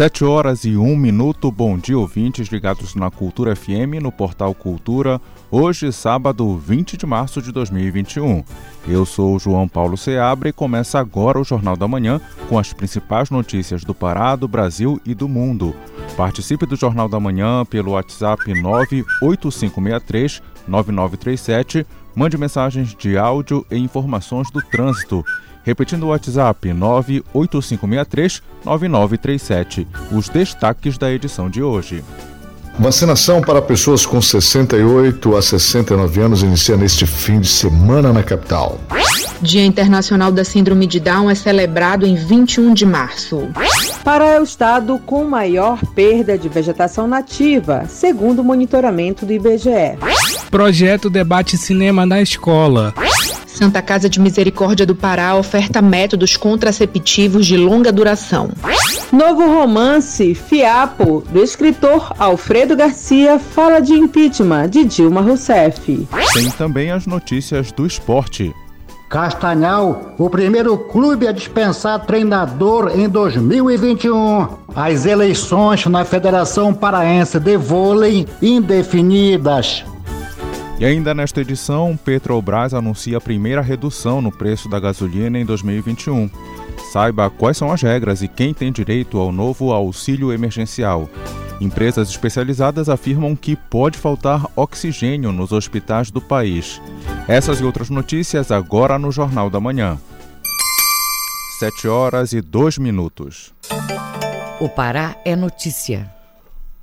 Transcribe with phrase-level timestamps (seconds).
[0.00, 1.52] Sete horas e um minuto.
[1.52, 5.20] Bom dia, ouvintes ligados na Cultura FM, no portal Cultura.
[5.50, 8.42] Hoje, sábado 20 de março de 2021.
[8.88, 12.18] Eu sou João Paulo Seabra e começa agora o Jornal da Manhã
[12.48, 15.76] com as principais notícias do Pará, do Brasil e do mundo.
[16.16, 21.86] Participe do Jornal da Manhã pelo WhatsApp 98563 9937.
[22.14, 25.22] Mande mensagens de áudio e informações do trânsito.
[25.64, 29.86] Repetindo o WhatsApp 98563 9937.
[30.12, 32.02] Os destaques da edição de hoje.
[32.78, 38.80] Vacinação para pessoas com 68 a 69 anos inicia neste fim de semana na capital.
[39.42, 43.48] Dia Internacional da Síndrome de Down é celebrado em 21 de março.
[44.02, 49.98] Pará é o estado com maior perda de vegetação nativa, segundo o monitoramento do IBGE.
[50.50, 52.94] Projeto debate cinema na escola.
[53.60, 58.48] Santa Casa de Misericórdia do Pará oferta métodos contraceptivos de longa duração.
[59.12, 66.08] Novo romance, Fiapo, do escritor Alfredo Garcia, fala de impeachment de Dilma Rousseff.
[66.32, 68.50] Tem também as notícias do esporte.
[69.10, 74.48] Castanhal, o primeiro clube a dispensar treinador em 2021.
[74.74, 79.84] As eleições na Federação Paraense de Vôlei indefinidas.
[80.80, 86.30] E ainda nesta edição, Petrobras anuncia a primeira redução no preço da gasolina em 2021.
[86.90, 91.06] Saiba quais são as regras e quem tem direito ao novo auxílio emergencial.
[91.60, 96.80] Empresas especializadas afirmam que pode faltar oxigênio nos hospitais do país.
[97.28, 99.98] Essas e outras notícias agora no Jornal da Manhã.
[101.58, 103.52] 7 horas e 2 minutos.
[104.58, 106.19] O Pará é notícia.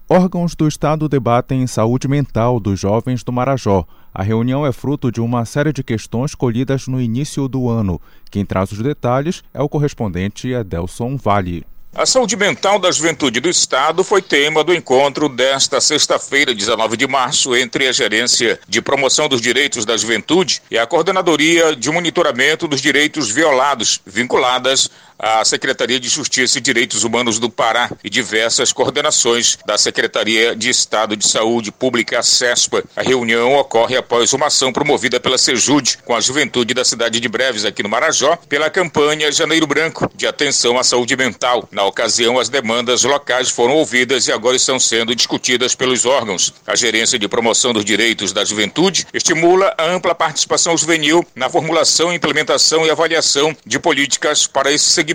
[0.09, 3.85] Órgãos do Estado debatem saúde mental dos jovens do Marajó.
[4.13, 7.99] A reunião é fruto de uma série de questões colhidas no início do ano.
[8.31, 11.65] Quem traz os detalhes é o correspondente Adelson Vale.
[11.93, 17.07] A saúde mental da juventude do Estado foi tema do encontro desta sexta-feira, 19 de
[17.07, 22.67] março, entre a Gerência de Promoção dos Direitos da Juventude e a Coordenadoria de Monitoramento
[22.67, 28.71] dos Direitos Violados, vinculadas à Secretaria de Justiça e Direitos Humanos do Pará e diversas
[28.71, 32.83] coordenações da Secretaria de Estado de Saúde Pública, a CESPA.
[32.95, 37.27] A reunião ocorre após uma ação promovida pela Sejude com a juventude da cidade de
[37.27, 41.67] Breves, aqui no Marajó, pela campanha Janeiro Branco, de atenção à saúde mental.
[41.71, 46.53] Na ocasião, as demandas locais foram ouvidas e agora estão sendo discutidas pelos órgãos.
[46.65, 52.13] A Gerência de Promoção dos Direitos da Juventude estimula a ampla participação juvenil na formulação,
[52.13, 55.06] implementação e avaliação de políticas para esse segmento,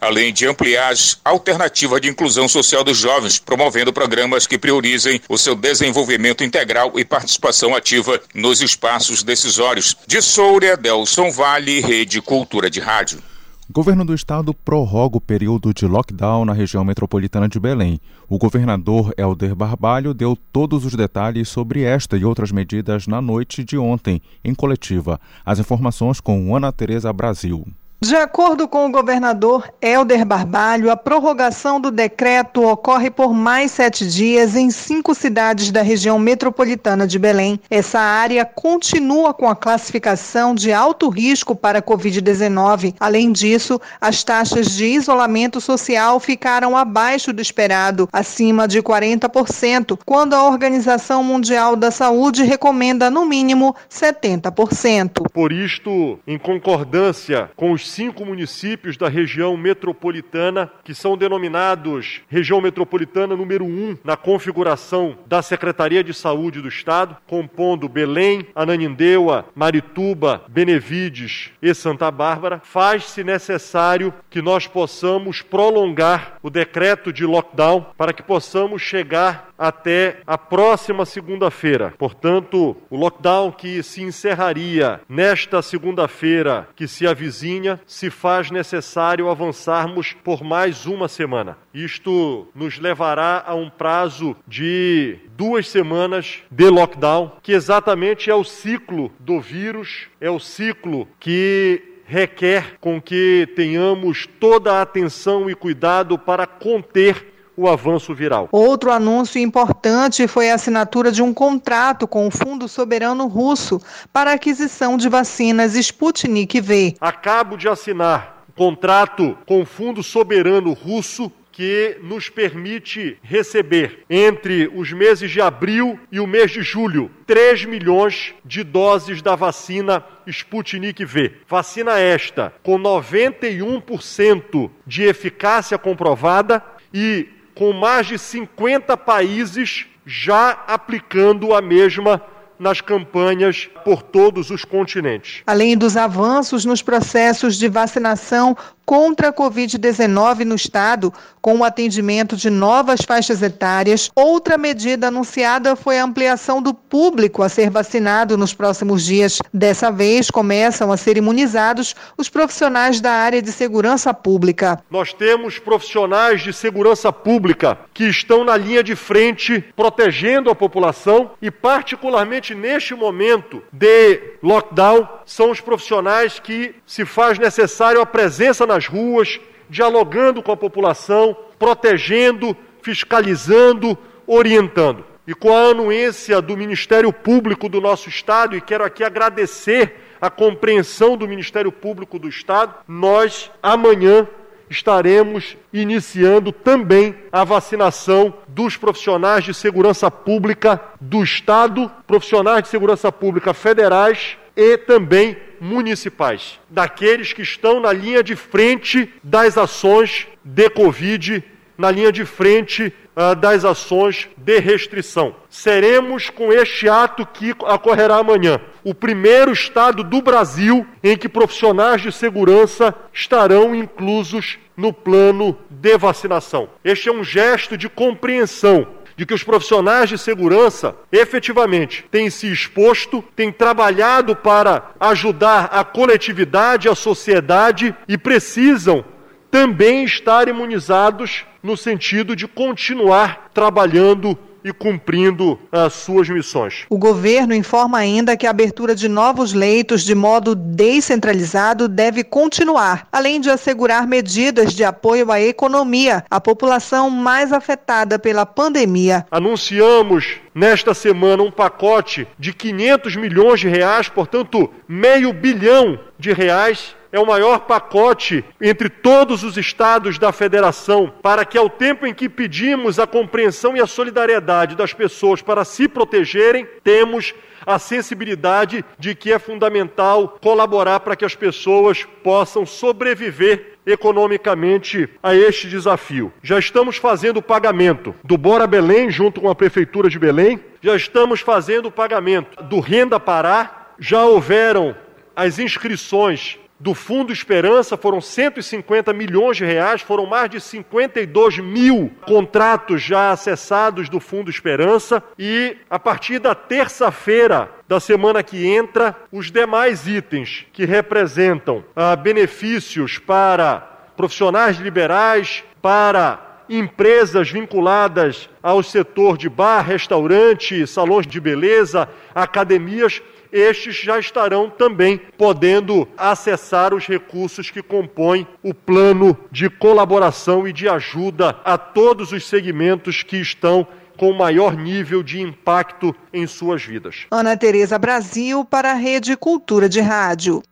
[0.00, 5.38] além de ampliar as alternativas de inclusão social dos jovens, promovendo programas que priorizem o
[5.38, 9.96] seu desenvolvimento integral e participação ativa nos espaços decisórios.
[10.06, 13.22] De Soura, Delson Vale, Rede Cultura de Rádio.
[13.70, 18.00] O governo do estado prorroga o período de lockdown na região metropolitana de Belém.
[18.28, 23.62] O governador Helder Barbalho deu todos os detalhes sobre esta e outras medidas na noite
[23.62, 25.20] de ontem, em coletiva.
[25.46, 27.64] As informações com Ana Tereza Brasil.
[28.02, 34.08] De acordo com o governador Helder Barbalho, a prorrogação do decreto ocorre por mais sete
[34.08, 37.60] dias em cinco cidades da região metropolitana de Belém.
[37.68, 42.94] Essa área continua com a classificação de alto risco para a Covid-19.
[42.98, 50.32] Além disso, as taxas de isolamento social ficaram abaixo do esperado, acima de 40%, quando
[50.32, 55.30] a Organização Mundial da Saúde recomenda no mínimo 70%.
[55.30, 62.60] Por isto, em concordância com os cinco municípios da região metropolitana, que são denominados região
[62.60, 70.42] metropolitana número um na configuração da Secretaria de Saúde do Estado, compondo Belém, Ananindeua, Marituba,
[70.48, 78.12] Benevides e Santa Bárbara, faz-se necessário que nós possamos prolongar o decreto de lockdown para
[78.12, 81.92] que possamos chegar até a próxima segunda-feira.
[81.98, 90.12] Portanto, o lockdown que se encerraria nesta segunda-feira que se avizinha, se faz necessário avançarmos
[90.12, 91.58] por mais uma semana.
[91.72, 98.44] Isto nos levará a um prazo de duas semanas de lockdown, que exatamente é o
[98.44, 105.54] ciclo do vírus, é o ciclo que requer com que tenhamos toda a atenção e
[105.54, 107.29] cuidado para conter
[107.60, 108.48] o avanço viral.
[108.50, 113.78] Outro anúncio importante foi a assinatura de um contrato com o Fundo Soberano Russo
[114.10, 116.94] para aquisição de vacinas Sputnik V.
[116.98, 124.90] Acabo de assinar contrato com o Fundo Soberano Russo que nos permite receber, entre os
[124.92, 131.04] meses de abril e o mês de julho, 3 milhões de doses da vacina Sputnik
[131.04, 131.32] V.
[131.46, 136.64] Vacina esta com 91% de eficácia comprovada
[136.94, 142.22] e com mais de 50 países já aplicando a mesma
[142.58, 145.42] nas campanhas por todos os continentes.
[145.46, 148.54] Além dos avanços nos processos de vacinação
[148.90, 155.76] contra a Covid-19 no estado, com o atendimento de novas faixas etárias, outra medida anunciada
[155.76, 159.38] foi a ampliação do público a ser vacinado nos próximos dias.
[159.54, 164.82] Dessa vez, começam a ser imunizados os profissionais da área de segurança pública.
[164.90, 171.30] Nós temos profissionais de segurança pública que estão na linha de frente protegendo a população
[171.40, 178.66] e, particularmente neste momento de lockdown, são os profissionais que se faz necessário a presença
[178.80, 179.38] nas ruas,
[179.68, 183.96] dialogando com a população, protegendo, fiscalizando,
[184.26, 185.04] orientando.
[185.26, 190.30] E com a anuência do Ministério Público do nosso Estado, e quero aqui agradecer a
[190.30, 194.26] compreensão do Ministério Público do Estado, nós amanhã
[194.68, 203.12] estaremos iniciando também a vacinação dos profissionais de segurança pública do Estado, profissionais de segurança
[203.12, 210.68] pública federais e também municipais, daqueles que estão na linha de frente das ações de
[210.68, 211.42] Covid,
[211.78, 215.34] na linha de frente uh, das ações de restrição.
[215.48, 222.02] Seremos, com este ato que ocorrerá amanhã, o primeiro estado do Brasil em que profissionais
[222.02, 226.68] de segurança estarão inclusos no plano de vacinação.
[226.84, 228.86] Este é um gesto de compreensão
[229.20, 235.84] de que os profissionais de segurança efetivamente têm se exposto, têm trabalhado para ajudar a
[235.84, 239.04] coletividade, a sociedade e precisam
[239.50, 246.86] também estar imunizados no sentido de continuar trabalhando e cumprindo as suas missões.
[246.88, 253.08] O governo informa ainda que a abertura de novos leitos de modo descentralizado deve continuar,
[253.12, 259.26] além de assegurar medidas de apoio à economia, à população mais afetada pela pandemia.
[259.30, 266.94] Anunciamos nesta semana um pacote de 500 milhões de reais, portanto, meio bilhão de reais
[267.12, 272.14] é o maior pacote entre todos os estados da federação, para que, ao tempo em
[272.14, 277.34] que pedimos a compreensão e a solidariedade das pessoas para se protegerem, temos
[277.66, 285.34] a sensibilidade de que é fundamental colaborar para que as pessoas possam sobreviver economicamente a
[285.34, 286.32] este desafio.
[286.42, 290.94] Já estamos fazendo o pagamento do Bora Belém junto com a prefeitura de Belém, já
[290.96, 294.96] estamos fazendo o pagamento do Renda Pará, já houveram
[295.34, 302.10] as inscrições do Fundo Esperança foram 150 milhões de reais, foram mais de 52 mil
[302.26, 305.22] contratos já acessados do Fundo Esperança.
[305.38, 312.16] E a partir da terça-feira da semana que entra, os demais itens que representam ah,
[312.16, 313.80] benefícios para
[314.16, 323.20] profissionais liberais, para empresas vinculadas ao setor de bar, restaurante, salões de beleza, academias,
[323.52, 330.72] estes já estarão também podendo acessar os recursos que compõem o plano de colaboração e
[330.72, 336.84] de ajuda a todos os segmentos que estão com maior nível de impacto em suas
[336.84, 337.26] vidas.
[337.30, 340.62] Ana Tereza Brasil para a Rede Cultura de Rádio.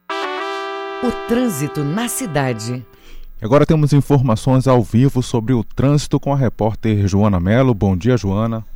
[1.03, 2.85] O trânsito na cidade.
[3.41, 7.73] Agora temos informações ao vivo sobre o trânsito com a repórter Joana Melo.
[7.73, 8.67] Bom dia, Joana.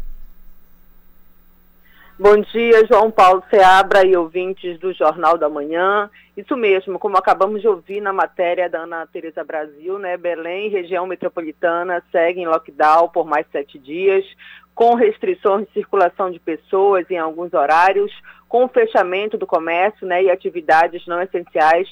[2.22, 6.08] Bom dia, João Paulo Seabra e ouvintes do Jornal da Manhã.
[6.36, 10.16] Isso mesmo, como acabamos de ouvir na matéria da Ana Tereza Brasil, né?
[10.16, 14.24] Belém, região metropolitana, segue em lockdown por mais sete dias,
[14.72, 18.12] com restrições de circulação de pessoas em alguns horários,
[18.48, 21.88] com o fechamento do comércio né, e atividades não essenciais.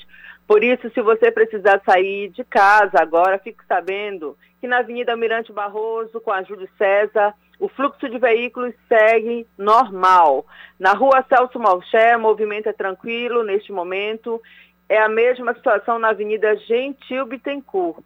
[0.47, 5.53] Por isso, se você precisar sair de casa agora, fique sabendo que na Avenida Mirante
[5.53, 10.47] Barroso, com a Júlio César, o fluxo de veículos segue normal.
[10.79, 14.41] Na rua Celso Malcher, movimento é tranquilo neste momento.
[14.89, 18.03] É a mesma situação na Avenida Gentil Bittencourt.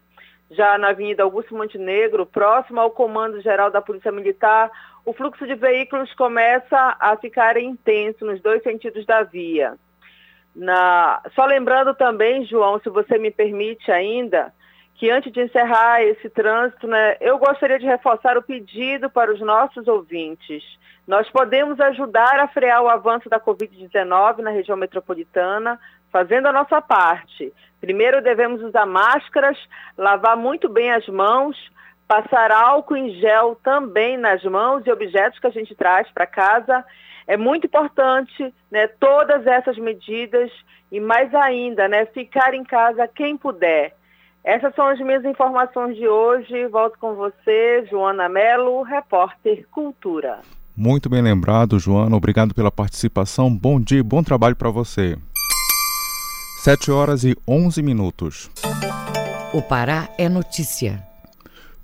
[0.51, 4.71] Já na Avenida Augusto Montenegro, próximo ao Comando Geral da Polícia Militar,
[5.05, 9.75] o fluxo de veículos começa a ficar intenso nos dois sentidos da via.
[10.55, 11.23] Na...
[11.35, 14.53] Só lembrando também, João, se você me permite ainda,
[14.95, 19.41] que antes de encerrar esse trânsito, né, eu gostaria de reforçar o pedido para os
[19.41, 20.63] nossos ouvintes.
[21.07, 25.79] Nós podemos ajudar a frear o avanço da Covid-19 na região metropolitana,
[26.11, 27.53] fazendo a nossa parte.
[27.81, 29.59] Primeiro devemos usar máscaras,
[29.99, 31.57] lavar muito bem as mãos,
[32.07, 36.85] passar álcool em gel também nas mãos e objetos que a gente traz para casa.
[37.27, 40.51] É muito importante né, todas essas medidas
[40.91, 43.93] e mais ainda, né, ficar em casa quem puder.
[44.45, 46.67] Essas são as minhas informações de hoje.
[46.69, 50.41] Volto com você, Joana Melo, repórter Cultura.
[50.77, 52.15] Muito bem lembrado, Joana.
[52.15, 53.49] Obrigado pela participação.
[53.51, 55.17] Bom dia e bom trabalho para você.
[56.63, 58.51] 7 horas e 11 minutos.
[59.55, 61.03] O Pará é notícia.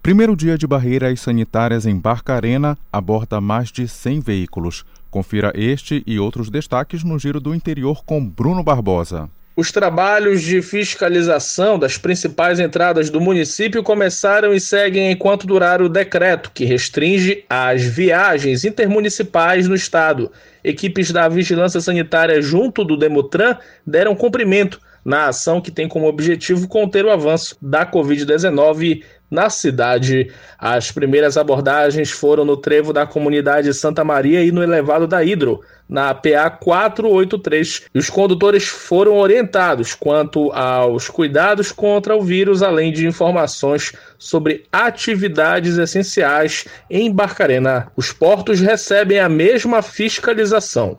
[0.03, 4.85] Primeiro dia de barreiras sanitárias em Barcarena aborda mais de 100 veículos.
[5.11, 9.31] Confira este e outros destaques no Giro do Interior com Bruno Barbosa.
[9.57, 15.89] Os trabalhos de fiscalização das principais entradas do município começaram e seguem enquanto durar o
[15.89, 20.31] decreto que restringe as viagens intermunicipais no estado.
[20.63, 26.69] Equipes da Vigilância Sanitária junto do Demutran deram cumprimento na ação que tem como objetivo
[26.69, 30.31] conter o avanço da Covid-19 na cidade.
[30.59, 35.61] As primeiras abordagens foram no trevo da comunidade Santa Maria e no elevado da Hidro
[35.91, 42.93] na PA 483 e os condutores foram orientados quanto aos cuidados contra o vírus, além
[42.93, 47.91] de informações sobre atividades essenciais em Barcarena.
[47.97, 50.97] Os portos recebem a mesma fiscalização.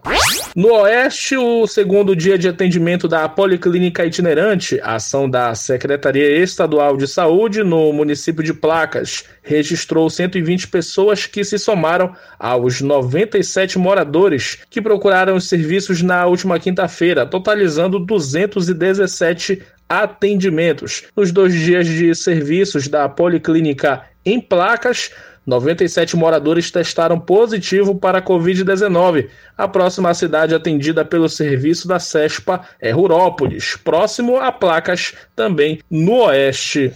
[0.53, 7.07] No Oeste, o segundo dia de atendimento da Policlínica Itinerante, ação da Secretaria Estadual de
[7.07, 14.80] Saúde no município de Placas, registrou 120 pessoas que se somaram aos 97 moradores que
[14.81, 21.03] procuraram os serviços na última quinta-feira, totalizando 217 atendimentos.
[21.15, 25.11] Nos dois dias de serviços da Policlínica em Placas,
[25.45, 29.29] 97 moradores testaram positivo para a Covid-19.
[29.57, 36.23] A próxima cidade atendida pelo serviço da CESPA é Rurópolis, próximo a Placas, também no
[36.25, 36.93] oeste.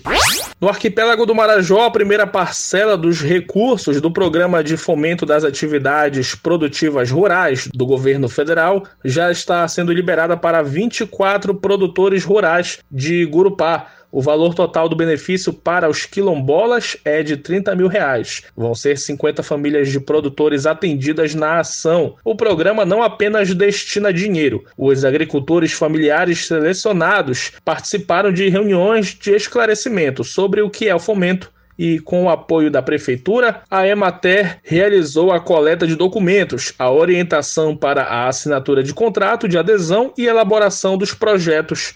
[0.61, 6.33] No arquipélago do Marajó, a primeira parcela dos recursos do Programa de Fomento das Atividades
[6.33, 13.87] Produtivas Rurais do governo federal já está sendo liberada para 24 produtores rurais de Gurupá.
[14.15, 18.43] O valor total do benefício para os quilombolas é de 30 mil reais.
[18.55, 22.15] Vão ser 50 famílias de produtores atendidas na ação.
[22.23, 24.63] O programa não apenas destina dinheiro.
[24.77, 31.51] Os agricultores familiares selecionados participaram de reuniões de esclarecimento sobre o que é o fomento
[31.77, 37.75] e, com o apoio da Prefeitura, a Emater realizou a coleta de documentos, a orientação
[37.75, 41.93] para a assinatura de contrato de adesão e elaboração dos projetos.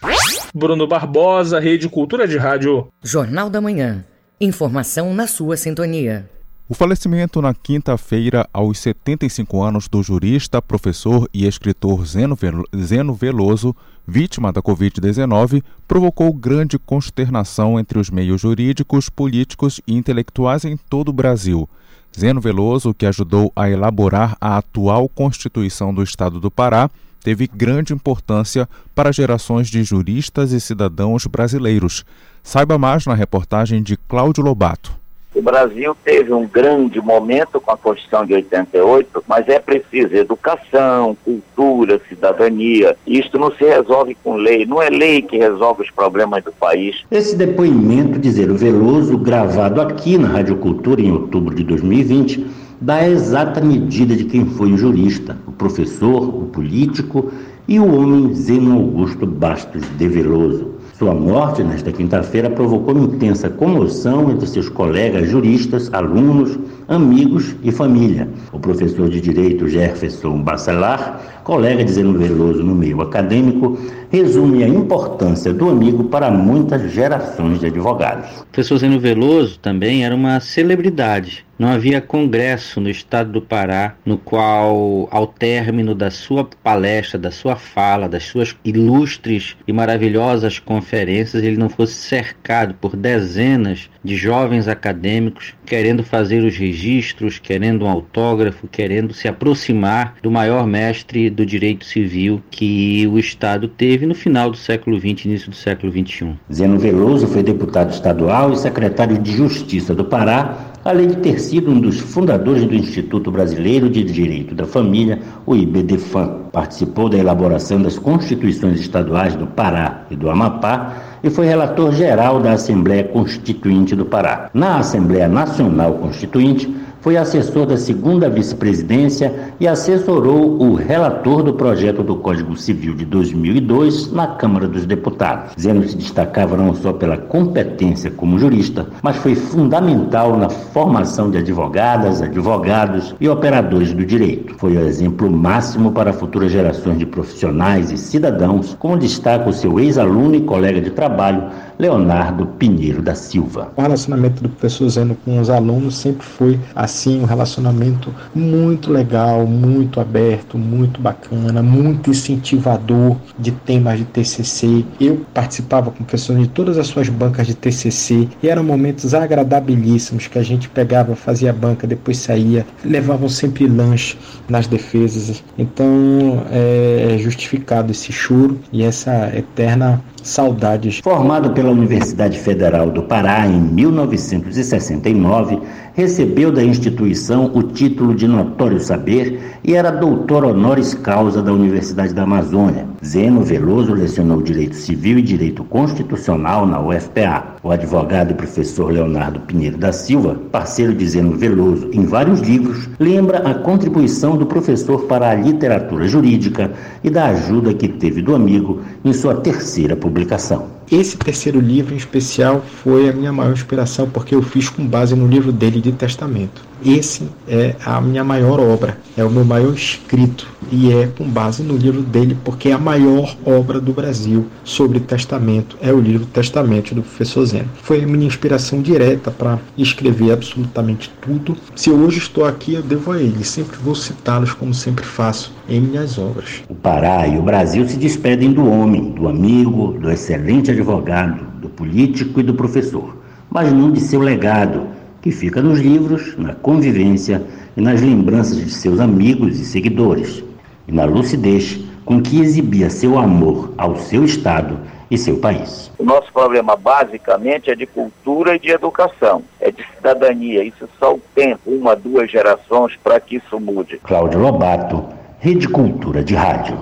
[0.54, 2.88] Bruno Barbosa, Rede Cultura de Rádio.
[3.04, 4.04] Jornal da Manhã.
[4.40, 6.30] Informação na sua sintonia.
[6.72, 13.76] O falecimento na quinta-feira, aos 75 anos, do jurista, professor e escritor Zeno Veloso,
[14.08, 21.10] vítima da Covid-19, provocou grande consternação entre os meios jurídicos, políticos e intelectuais em todo
[21.10, 21.68] o Brasil.
[22.16, 26.88] Zeno Veloso, que ajudou a elaborar a atual Constituição do Estado do Pará,
[27.24, 32.06] teve grande importância para gerações de juristas e cidadãos brasileiros.
[32.44, 34.99] Saiba mais na reportagem de Cláudio Lobato.
[35.40, 41.16] O Brasil teve um grande momento com a Constituição de 88, mas é preciso educação,
[41.24, 42.98] cultura, cidadania.
[43.08, 47.06] Isto não se resolve com lei, não é lei que resolve os problemas do país.
[47.10, 52.46] Esse depoimento de Zero Veloso, gravado aqui na Rádio Cultura em outubro de 2020,
[52.82, 57.32] dá a exata medida de quem foi o jurista, o professor, o político
[57.66, 60.79] e o homem Zeno Augusto Bastos de Veloso.
[61.00, 68.28] Sua morte, nesta quinta-feira, provocou intensa comoção entre seus colegas juristas, alunos, amigos e família.
[68.52, 73.80] O professor de Direito Jefferson Bacelar, colega de Zeno Veloso no meio acadêmico,
[74.10, 78.42] resume a importância do amigo para muitas gerações de advogados.
[78.42, 83.96] O professor Zeno Veloso também era uma celebridade não havia congresso no estado do Pará
[84.06, 90.58] no qual, ao término da sua palestra, da sua fala, das suas ilustres e maravilhosas
[90.58, 97.86] conferências, ele não fosse cercado por dezenas de jovens acadêmicos querendo fazer os registros, querendo
[97.86, 104.06] um autógrafo, querendo se aproximar do maior mestre do direito civil que o Estado teve
[104.06, 106.36] no final do século XX, início do século XXI.
[106.52, 111.72] Zeno Veloso foi deputado estadual e secretário de Justiça do Pará além de ter sido
[111.72, 116.40] um dos fundadores do Instituto Brasileiro de Direito da Família, o IBDFAM.
[116.52, 122.42] Participou da elaboração das constituições estaduais do Pará e do Amapá e foi relator geral
[122.42, 124.50] da Assembleia Constituinte do Pará.
[124.54, 132.04] Na Assembleia Nacional Constituinte, foi assessor da segunda vice-presidência e assessorou o relator do projeto
[132.04, 135.54] do Código Civil de 2002 na Câmara dos Deputados.
[135.60, 141.38] Zeno se destacava não só pela competência como jurista, mas foi fundamental na formação de
[141.38, 144.56] advogadas, advogados e operadores do direito.
[144.58, 149.80] Foi o exemplo máximo para futuras gerações de profissionais e cidadãos, como destaca o seu
[149.80, 151.44] ex-aluno e colega de trabalho,
[151.80, 153.72] Leonardo Pinheiro da Silva.
[153.78, 159.48] O relacionamento do professor Zeno com os alunos sempre foi assim, um relacionamento muito legal,
[159.48, 164.84] muito aberto, muito bacana, muito incentivador de temas de TCC.
[165.00, 170.28] Eu participava com professores de todas as suas bancas de TCC e eram momentos agradabilíssimos
[170.28, 174.18] que a gente pegava, fazia banca, depois saía, levavam sempre lanche
[174.50, 175.42] nas defesas.
[175.58, 181.00] Então é justificado esse choro e essa eterna saudades.
[181.00, 185.60] Formado pela Universidade Federal do Pará em 1969,
[185.94, 192.14] recebeu da instituição o título de notório saber e era doutor honoris causa da Universidade
[192.14, 192.88] da Amazônia.
[193.06, 197.56] Zeno Veloso lecionou Direito Civil e Direito Constitucional na UFPA.
[197.64, 202.90] O advogado e professor Leonardo Pinheiro da Silva, parceiro de Zeno Veloso em vários livros,
[203.00, 206.72] lembra a contribuição do professor para a literatura jurídica
[207.04, 210.79] e da ajuda que teve do amigo em sua terceira publicação.
[210.92, 215.16] Esse terceiro livro em especial foi a minha maior inspiração porque eu fiz com base
[215.16, 216.64] no livro dele de testamento.
[216.86, 221.62] Esse é a minha maior obra, é o meu maior escrito e é com base
[221.62, 226.26] no livro dele porque é a maior obra do Brasil sobre testamento, é o livro
[226.26, 227.70] Testamento do professor Zeno.
[227.82, 231.58] Foi a minha inspiração direta para escrever absolutamente tudo.
[231.76, 235.82] Se hoje estou aqui, eu devo a ele, sempre vou citá-los como sempre faço em
[235.82, 236.64] minhas obras.
[236.70, 241.68] O Pará e o Brasil se despedem do homem, do amigo, do excelente advogado, do
[241.68, 243.18] político e do professor,
[243.50, 247.42] mas não de seu legado, que fica nos livros, na convivência
[247.76, 250.44] e nas lembranças de seus amigos e seguidores,
[250.88, 254.80] e na lucidez com que exibia seu amor ao seu Estado
[255.12, 255.92] e seu país.
[255.98, 260.64] O nosso problema basicamente é de cultura e de educação, é de cidadania.
[260.64, 263.98] Isso só o tempo, uma, duas gerações, para que isso mude.
[263.98, 265.04] Cláudio Lobato,
[265.40, 266.78] Rede Cultura de Rádio.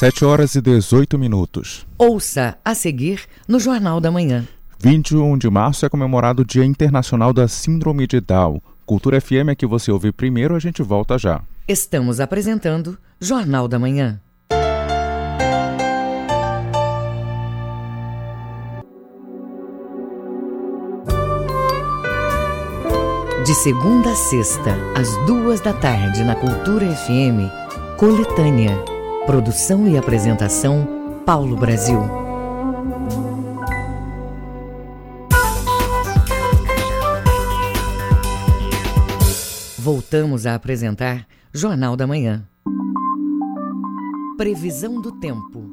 [0.00, 1.86] 7 horas e 18 minutos.
[1.98, 4.46] Ouça a seguir no Jornal da Manhã.
[4.82, 8.62] 21 de março é comemorado o Dia Internacional da Síndrome de Down.
[8.86, 11.42] Cultura FM é que você ouve primeiro, a gente volta já.
[11.68, 14.18] Estamos apresentando Jornal da Manhã.
[23.44, 27.52] De segunda a sexta, às duas da tarde, na Cultura FM,
[27.98, 28.78] Coletânea.
[29.26, 30.88] Produção e apresentação,
[31.26, 32.29] Paulo Brasil.
[39.92, 42.46] Voltamos a apresentar Jornal da Manhã.
[44.38, 45.68] Previsão do tempo.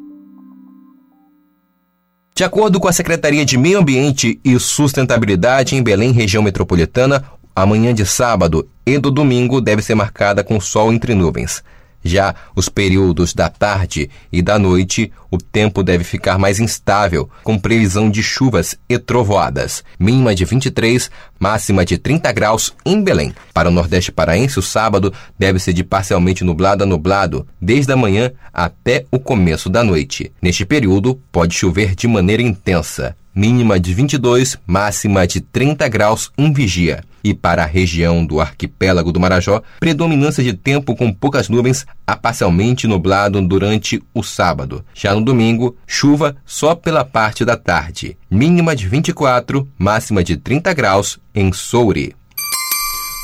[2.35, 7.25] De acordo com a Secretaria de Meio Ambiente e Sustentabilidade em Belém, região metropolitana,
[7.55, 11.63] a manhã de sábado e do domingo deve ser marcada com sol entre nuvens.
[12.03, 17.59] Já os períodos da tarde e da noite, o tempo deve ficar mais instável, com
[17.59, 19.83] previsão de chuvas e trovoadas.
[19.99, 23.33] Mínima de 23, máxima de 30 graus em Belém.
[23.53, 27.97] Para o Nordeste Paraense, o sábado deve ser de parcialmente nublado a nublado, desde a
[27.97, 30.31] manhã até o começo da noite.
[30.41, 36.51] Neste período, pode chover de maneira intensa mínima de 22, máxima de 30 graus em
[36.51, 37.03] Vigia.
[37.27, 42.15] E para a região do arquipélago do Marajó, predominância de tempo com poucas nuvens a
[42.15, 44.81] parcialmente nublado durante o sábado.
[44.93, 48.17] Já no domingo, chuva só pela parte da tarde.
[48.31, 52.15] Mínima de 24, máxima de 30 graus em Soure.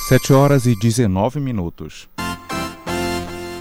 [0.10, 2.10] 7 horas e 19 minutos.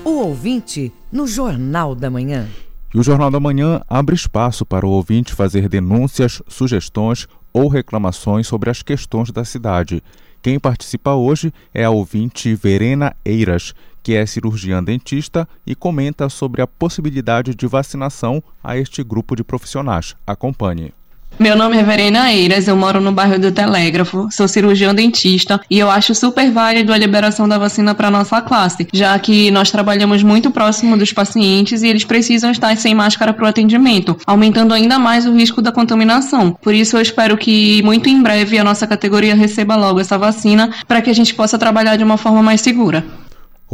[0.05, 2.49] O ouvinte no Jornal da Manhã.
[2.93, 8.47] E o Jornal da Manhã abre espaço para o ouvinte fazer denúncias, sugestões ou reclamações
[8.47, 10.03] sobre as questões da cidade.
[10.43, 16.61] Quem participa hoje é a ouvinte Verena Eiras, que é cirurgiã dentista e comenta sobre
[16.61, 20.17] a possibilidade de vacinação a este grupo de profissionais.
[20.27, 20.93] Acompanhe.
[21.39, 25.79] Meu nome é Verena Eiras, eu moro no bairro do Telégrafo, sou cirurgião dentista e
[25.79, 30.23] eu acho super válido a liberação da vacina para nossa classe, já que nós trabalhamos
[30.23, 34.99] muito próximo dos pacientes e eles precisam estar sem máscara para o atendimento, aumentando ainda
[34.99, 36.57] mais o risco da contaminação.
[36.63, 40.71] Por isso eu espero que muito em breve a nossa categoria receba logo essa vacina
[40.87, 43.05] para que a gente possa trabalhar de uma forma mais segura.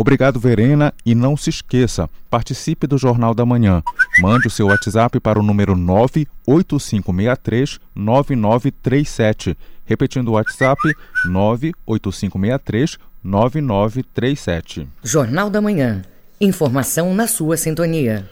[0.01, 3.83] Obrigado, Verena, e não se esqueça, participe do Jornal da Manhã.
[4.21, 9.59] Mande o seu WhatsApp para o número 98563 9937.
[9.85, 10.81] Repetindo o WhatsApp,
[11.27, 14.87] 98563 9937.
[15.03, 16.03] Jornal da Manhã.
[16.41, 18.25] Informação na sua sintonia.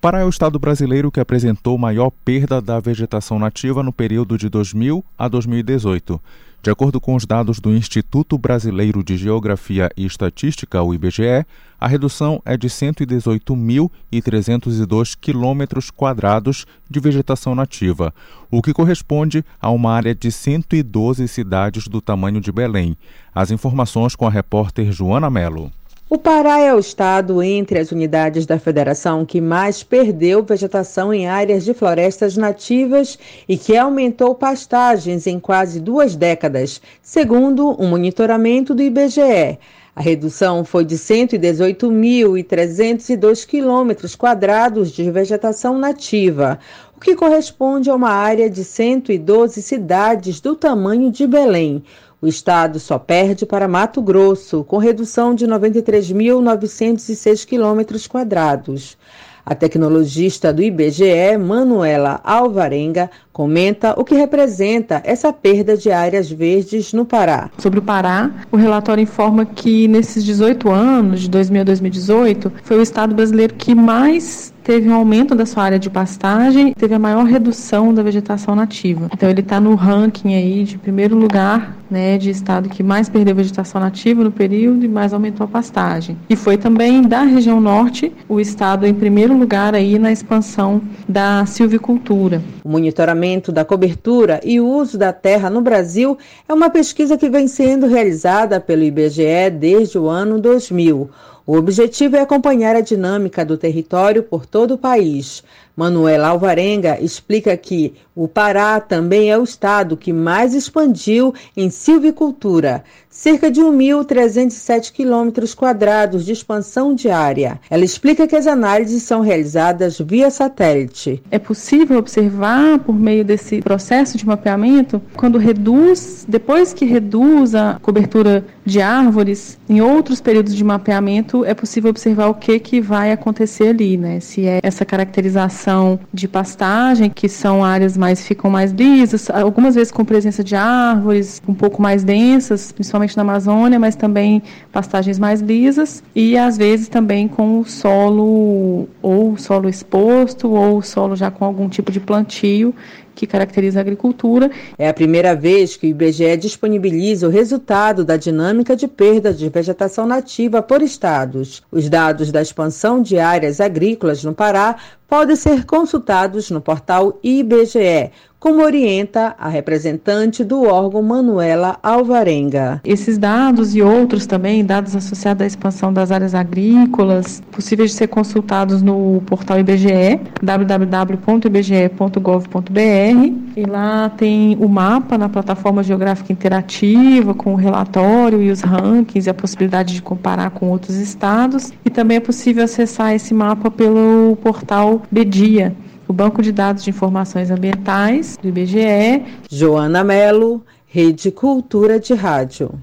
[0.00, 4.48] Pará é o estado brasileiro que apresentou maior perda da vegetação nativa no período de
[4.48, 6.20] 2000 a 2018.
[6.60, 11.46] De acordo com os dados do Instituto Brasileiro de Geografia e Estatística, o IBGE,
[11.80, 18.12] a redução é de 118.302 quilômetros quadrados de vegetação nativa,
[18.50, 22.96] o que corresponde a uma área de 112 cidades do tamanho de Belém.
[23.32, 25.70] As informações com a repórter Joana Melo.
[26.10, 31.28] O Pará é o estado entre as unidades da federação que mais perdeu vegetação em
[31.28, 38.74] áreas de florestas nativas e que aumentou pastagens em quase duas décadas, segundo um monitoramento
[38.74, 39.58] do IBGE.
[39.94, 46.58] A redução foi de 118.302 quilômetros quadrados de vegetação nativa,
[46.96, 51.82] o que corresponde a uma área de 112 cidades do tamanho de Belém.
[52.20, 58.98] O estado só perde para Mato Grosso, com redução de 93.906 quilômetros quadrados.
[59.46, 66.92] A tecnologista do IBGE, Manuela Alvarenga, comenta o que representa essa perda de áreas verdes
[66.92, 67.48] no Pará.
[67.56, 72.78] Sobre o Pará, o relatório informa que nesses 18 anos, de 2000 a 2018, foi
[72.78, 76.98] o estado brasileiro que mais teve um aumento da sua área de pastagem, teve a
[76.98, 79.08] maior redução da vegetação nativa.
[79.14, 83.34] Então ele está no ranking aí de primeiro lugar, né, de estado que mais perdeu
[83.34, 86.18] vegetação nativa no período e mais aumentou a pastagem.
[86.28, 91.46] E foi também da região norte o estado em primeiro lugar aí na expansão da
[91.46, 92.42] silvicultura.
[92.62, 96.16] O monitoramento da cobertura e uso da terra no Brasil
[96.48, 101.10] é uma pesquisa que vem sendo realizada pelo IBGE desde o ano 2000.
[101.46, 105.42] O objetivo é acompanhar a dinâmica do território por todo o país.
[105.78, 112.82] Manuela Alvarenga explica que o Pará também é o estado que mais expandiu em silvicultura,
[113.08, 117.60] cerca de 1.307 quilômetros quadrados de expansão diária.
[117.70, 121.22] Ela explica que as análises são realizadas via satélite.
[121.30, 127.78] É possível observar por meio desse processo de mapeamento quando reduz, depois que reduz a
[127.80, 133.12] cobertura de árvores, em outros períodos de mapeamento é possível observar o que que vai
[133.12, 134.18] acontecer ali, né?
[134.18, 135.67] Se é essa caracterização
[136.12, 141.42] de pastagem, que são áreas mais ficam mais lisas, algumas vezes com presença de árvores
[141.46, 146.88] um pouco mais densas, principalmente na Amazônia, mas também pastagens mais lisas e às vezes
[146.88, 152.74] também com o solo ou solo exposto ou solo já com algum tipo de plantio
[153.18, 154.48] que caracteriza a agricultura.
[154.78, 159.48] É a primeira vez que o IBGE disponibiliza o resultado da dinâmica de perda de
[159.48, 161.60] vegetação nativa por estados.
[161.70, 164.76] Os dados da expansão de áreas agrícolas no Pará
[165.08, 172.80] podem ser consultados no portal IBGE, como orienta a representante do órgão Manuela Alvarenga.
[172.84, 178.06] Esses dados e outros também, dados associados à expansão das áreas agrícolas, possíveis de ser
[178.06, 187.54] consultados no portal IBGE, www.ibge.gov.br, e lá tem o mapa na plataforma geográfica interativa com
[187.54, 192.18] o relatório e os rankings e a possibilidade de comparar com outros estados, e também
[192.18, 195.74] é possível acessar esse mapa pelo portal Bedia
[196.08, 199.24] o Banco de Dados de Informações Ambientais do IBGE.
[199.50, 202.80] Joana Melo, Rede Cultura de Rádio.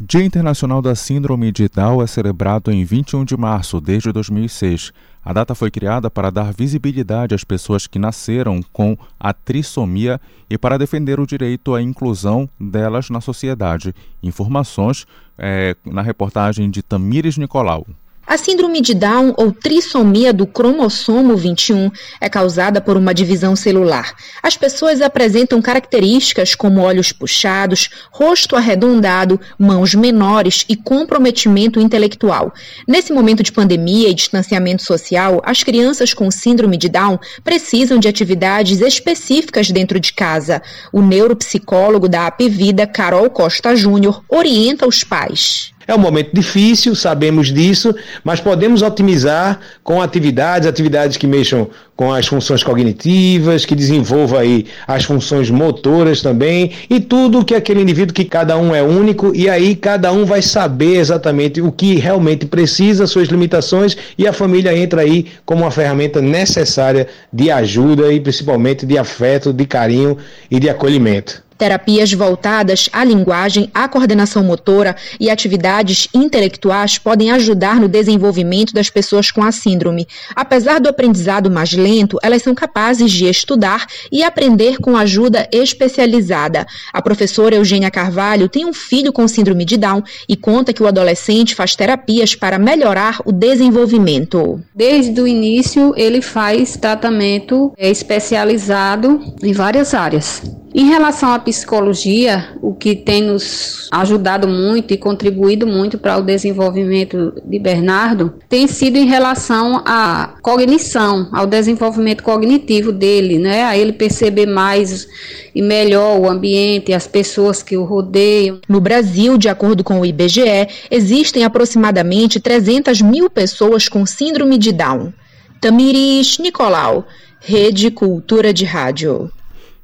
[0.00, 4.92] Dia Internacional da Síndrome de Down é celebrado em 21 de março desde 2006.
[5.22, 10.58] A data foi criada para dar visibilidade às pessoas que nasceram com a trissomia e
[10.58, 13.94] para defender o direito à inclusão delas na sociedade.
[14.22, 15.06] Informações
[15.38, 17.86] é, na reportagem de Tamires Nicolau.
[18.26, 24.14] A síndrome de Down ou trissomia do cromossomo 21 é causada por uma divisão celular.
[24.42, 32.54] As pessoas apresentam características como olhos puxados, rosto arredondado, mãos menores e comprometimento intelectual.
[32.88, 38.08] Nesse momento de pandemia e distanciamento social, as crianças com síndrome de Down precisam de
[38.08, 40.62] atividades específicas dentro de casa.
[40.90, 45.73] O neuropsicólogo da Apvida, Carol Costa Júnior, orienta os pais.
[45.86, 52.12] É um momento difícil, sabemos disso, mas podemos otimizar com atividades, atividades que mexam com
[52.12, 58.14] as funções cognitivas, que desenvolva aí as funções motoras também, e tudo que aquele indivíduo
[58.14, 62.46] que cada um é único, e aí cada um vai saber exatamente o que realmente
[62.46, 68.18] precisa, suas limitações, e a família entra aí como uma ferramenta necessária de ajuda e
[68.18, 70.16] principalmente de afeto, de carinho
[70.50, 71.43] e de acolhimento.
[71.56, 78.90] Terapias voltadas à linguagem, à coordenação motora e atividades intelectuais podem ajudar no desenvolvimento das
[78.90, 80.06] pessoas com a síndrome.
[80.34, 86.66] Apesar do aprendizado mais lento, elas são capazes de estudar e aprender com ajuda especializada.
[86.92, 90.88] A professora Eugênia Carvalho tem um filho com síndrome de Down e conta que o
[90.88, 94.60] adolescente faz terapias para melhorar o desenvolvimento.
[94.74, 100.42] Desde o início, ele faz tratamento especializado em várias áreas.
[100.76, 106.22] Em relação à psicologia, o que tem nos ajudado muito e contribuído muito para o
[106.22, 113.62] desenvolvimento de Bernardo tem sido em relação à cognição, ao desenvolvimento cognitivo dele, né?
[113.62, 115.06] A ele perceber mais
[115.54, 118.58] e melhor o ambiente, as pessoas que o rodeiam.
[118.68, 124.72] No Brasil, de acordo com o IBGE, existem aproximadamente 300 mil pessoas com síndrome de
[124.72, 125.12] Down.
[125.60, 127.06] Tamiris Nicolau,
[127.38, 129.30] Rede Cultura de Rádio.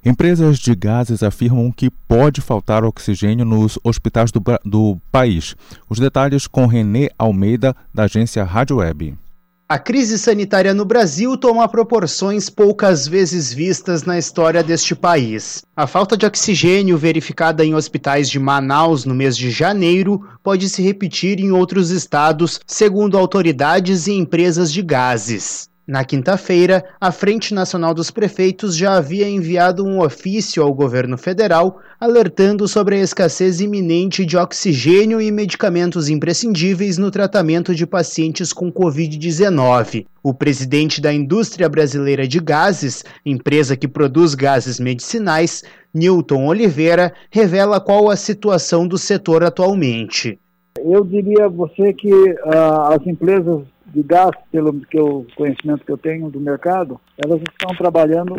[0.02, 5.54] Empresas de gases afirmam que pode faltar oxigênio nos hospitais do, do país.
[5.90, 9.14] Os detalhes com Renê Almeida, da agência Rádio Web.
[9.68, 15.62] A crise sanitária no Brasil toma proporções poucas vezes vistas na história deste país.
[15.76, 20.82] A falta de oxigênio verificada em hospitais de Manaus no mês de janeiro pode se
[20.82, 25.69] repetir em outros estados, segundo autoridades e empresas de gases.
[25.90, 31.80] Na quinta-feira, a Frente Nacional dos Prefeitos já havia enviado um ofício ao governo federal
[31.98, 38.70] alertando sobre a escassez iminente de oxigênio e medicamentos imprescindíveis no tratamento de pacientes com
[38.70, 40.06] Covid-19.
[40.22, 47.80] O presidente da Indústria Brasileira de Gases, empresa que produz gases medicinais, Newton Oliveira, revela
[47.80, 50.38] qual a situação do setor atualmente.
[50.78, 55.92] Eu diria a você que uh, as empresas de gás, pelo que eu, conhecimento que
[55.92, 58.36] eu tenho do mercado, elas estão trabalhando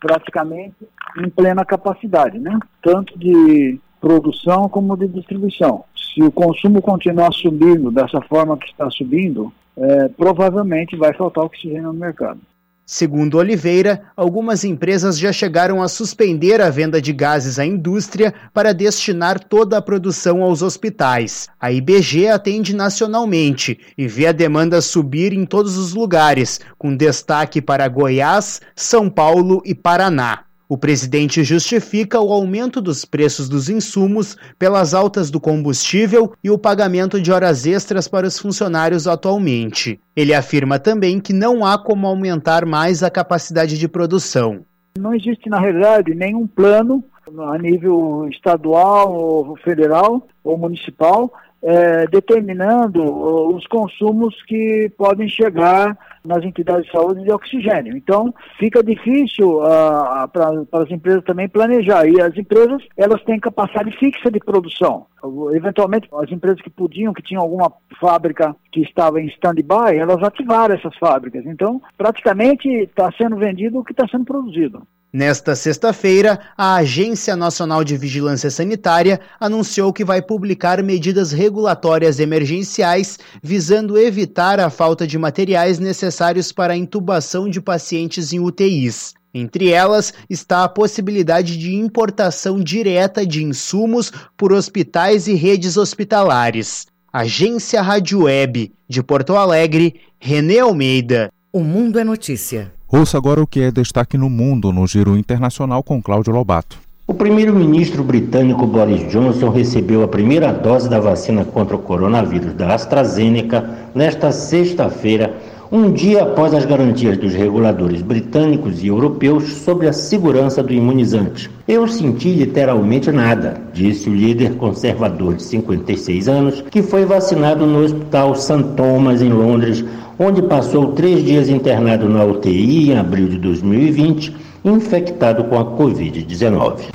[0.00, 0.76] praticamente
[1.18, 2.58] em plena capacidade, né?
[2.82, 5.84] Tanto de produção como de distribuição.
[5.96, 11.84] Se o consumo continuar subindo dessa forma que está subindo, é, provavelmente vai faltar oxigênio
[11.84, 12.40] no mercado.
[12.86, 18.74] Segundo Oliveira, algumas empresas já chegaram a suspender a venda de gases à indústria para
[18.74, 21.48] destinar toda a produção aos hospitais.
[21.58, 27.62] A IBG atende nacionalmente e vê a demanda subir em todos os lugares, com destaque
[27.62, 30.44] para Goiás, São Paulo e Paraná.
[30.66, 36.58] O presidente justifica o aumento dos preços dos insumos pelas altas do combustível e o
[36.58, 40.00] pagamento de horas extras para os funcionários atualmente.
[40.16, 44.64] Ele afirma também que não há como aumentar mais a capacidade de produção.
[44.98, 47.04] Não existe, na realidade, nenhum plano
[47.50, 51.32] a nível estadual, ou federal ou municipal
[51.64, 57.96] é, determinando os consumos que podem chegar nas entidades de saúde de oxigênio.
[57.96, 62.06] Então, fica difícil uh, para as empresas também planejar.
[62.06, 65.06] E as empresas, elas têm capacidade fixa de produção.
[65.52, 70.74] Eventualmente, as empresas que podiam, que tinham alguma fábrica que estava em stand-by, elas ativaram
[70.74, 71.44] essas fábricas.
[71.46, 74.82] Então, praticamente está sendo vendido o que está sendo produzido.
[75.14, 83.20] Nesta sexta-feira, a Agência Nacional de Vigilância Sanitária anunciou que vai publicar medidas regulatórias emergenciais
[83.40, 89.14] visando evitar a falta de materiais necessários para a intubação de pacientes em UTIs.
[89.32, 96.86] Entre elas está a possibilidade de importação direta de insumos por hospitais e redes hospitalares.
[97.12, 101.30] Agência Rádio Web, de Porto Alegre, Renê Almeida.
[101.52, 102.74] O Mundo é Notícia.
[102.96, 106.78] Ouça agora o que é destaque no mundo no Giro Internacional com Cláudio Lobato.
[107.08, 112.72] O primeiro-ministro britânico Boris Johnson recebeu a primeira dose da vacina contra o coronavírus da
[112.72, 115.34] AstraZeneca nesta sexta-feira,
[115.72, 121.50] um dia após as garantias dos reguladores britânicos e europeus sobre a segurança do imunizante.
[121.66, 127.82] Eu senti literalmente nada, disse o líder conservador de 56 anos, que foi vacinado no
[127.82, 128.62] Hospital St.
[128.76, 129.84] Thomas, em Londres,
[130.18, 136.90] onde passou três dias internado na UTI em abril de 2020, infectado com a Covid-19.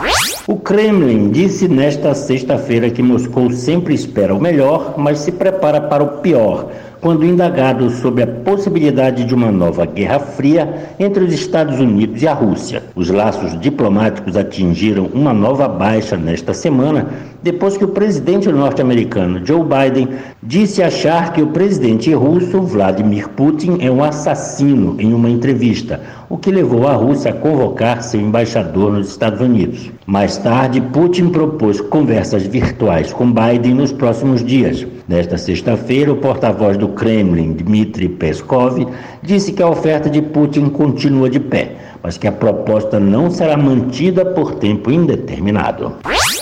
[0.48, 6.04] O Kremlin disse nesta sexta-feira que Moscou sempre espera o melhor, mas se prepara para
[6.04, 6.72] o pior
[7.02, 12.28] quando indagado sobre a possibilidade de uma nova Guerra Fria entre os Estados Unidos e
[12.28, 12.84] a Rússia.
[12.96, 17.08] Os laços diplomáticos atingiram uma nova baixa nesta semana,
[17.42, 20.10] depois que o presidente norte-americano Joe Biden
[20.44, 26.38] disse achar que o presidente russo Vladimir Putin é um assassino em uma entrevista, o
[26.38, 29.90] que levou a Rússia a convocar seu embaixador nos Estados Unidos.
[30.06, 34.86] Mais tarde, Putin propôs conversas virtuais com Biden nos próximos dias.
[35.10, 38.86] Nesta sexta-feira, o porta-voz do Kremlin, Dmitry Peskov,
[39.24, 43.58] disse que a oferta de Putin continua de pé, mas que a proposta não será
[43.58, 45.96] mantida por tempo indeterminado.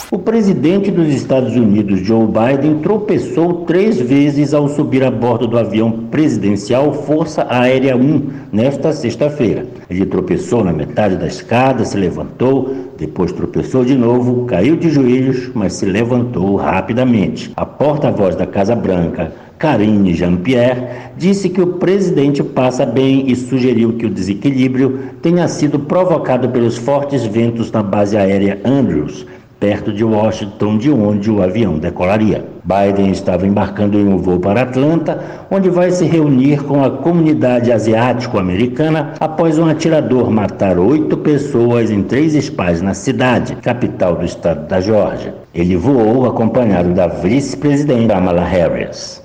[0.09, 5.57] O presidente dos Estados Unidos, Joe Biden, tropeçou três vezes ao subir a bordo do
[5.57, 9.65] avião presidencial Força Aérea 1 nesta sexta-feira.
[9.89, 15.51] Ele tropeçou na metade da escada, se levantou, depois tropeçou de novo, caiu de joelhos,
[15.53, 17.51] mas se levantou rapidamente.
[17.57, 23.91] A porta-voz da Casa Branca, Karine Jean-Pierre, disse que o presidente passa bem e sugeriu
[23.91, 29.25] que o desequilíbrio tenha sido provocado pelos fortes ventos na base aérea Andrews
[29.59, 32.45] perto de Washington, de onde o avião decolaria.
[32.63, 37.71] Biden estava embarcando em um voo para Atlanta, onde vai se reunir com a comunidade
[37.71, 44.67] asiático-americana após um atirador matar oito pessoas em três spas na cidade, capital do estado
[44.67, 45.33] da Geórgia.
[45.53, 49.23] Ele voou acompanhado da vice-presidente Kamala Harris.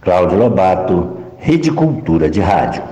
[0.00, 2.82] Cláudio Lobato, Rede Cultura de Rádio.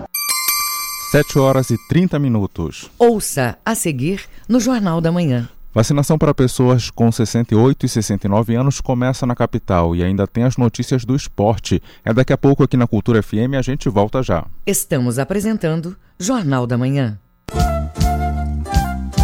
[1.10, 2.90] 7 horas e 30 minutos.
[2.98, 5.48] Ouça a seguir no Jornal da Manhã.
[5.76, 10.56] Vacinação para pessoas com 68 e 69 anos começa na capital e ainda tem as
[10.56, 11.82] notícias do esporte.
[12.02, 14.46] É daqui a pouco aqui na Cultura FM a gente volta já.
[14.66, 17.18] Estamos apresentando Jornal da Manhã.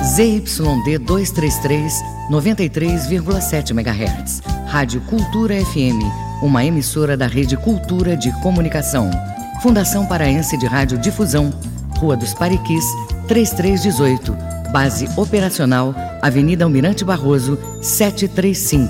[0.04, 1.90] ZYD 233,
[2.30, 4.42] 93,7 MHz.
[4.66, 6.04] Rádio Cultura FM,
[6.42, 9.10] uma emissora da Rede Cultura de Comunicação.
[9.62, 11.50] Fundação Paraense de Rádio Difusão,
[11.96, 12.84] Rua dos Pariquis,
[13.26, 14.62] 3318.
[14.72, 18.88] Base operacional, Avenida Almirante Barroso, 735,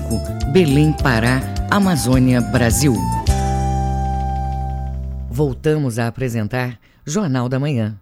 [0.53, 2.95] Belém, Pará, Amazônia, Brasil.
[5.29, 7.99] Voltamos a apresentar Jornal da Manhã.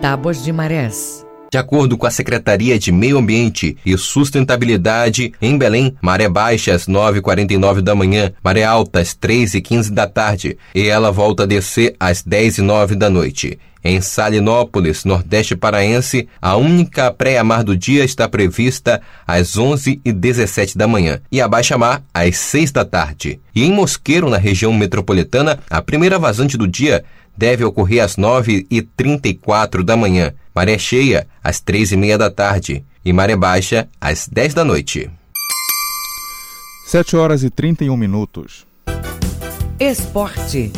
[0.00, 1.26] Tábuas de Marés.
[1.50, 6.86] De acordo com a Secretaria de Meio Ambiente e Sustentabilidade, em Belém, maré baixa às
[6.86, 12.22] 9h49 da manhã, maré alta às 3h15 da tarde, e ela volta a descer às
[12.22, 13.58] 10h09 da noite.
[13.82, 21.20] Em Salinópolis, Nordeste Paraense, a única pré-mar do dia está prevista às 11h17 da manhã
[21.32, 23.40] e a baixa-mar às 6 da tarde.
[23.54, 27.04] E em Mosqueiro, na região metropolitana, a primeira vazante do dia
[27.36, 33.88] deve ocorrer às 9h34 da manhã, maré cheia às 3h30 da tarde e maré baixa
[33.98, 35.10] às 10 da noite.
[36.84, 38.66] 7 horas e 31 minutos.
[39.78, 40.70] Esporte.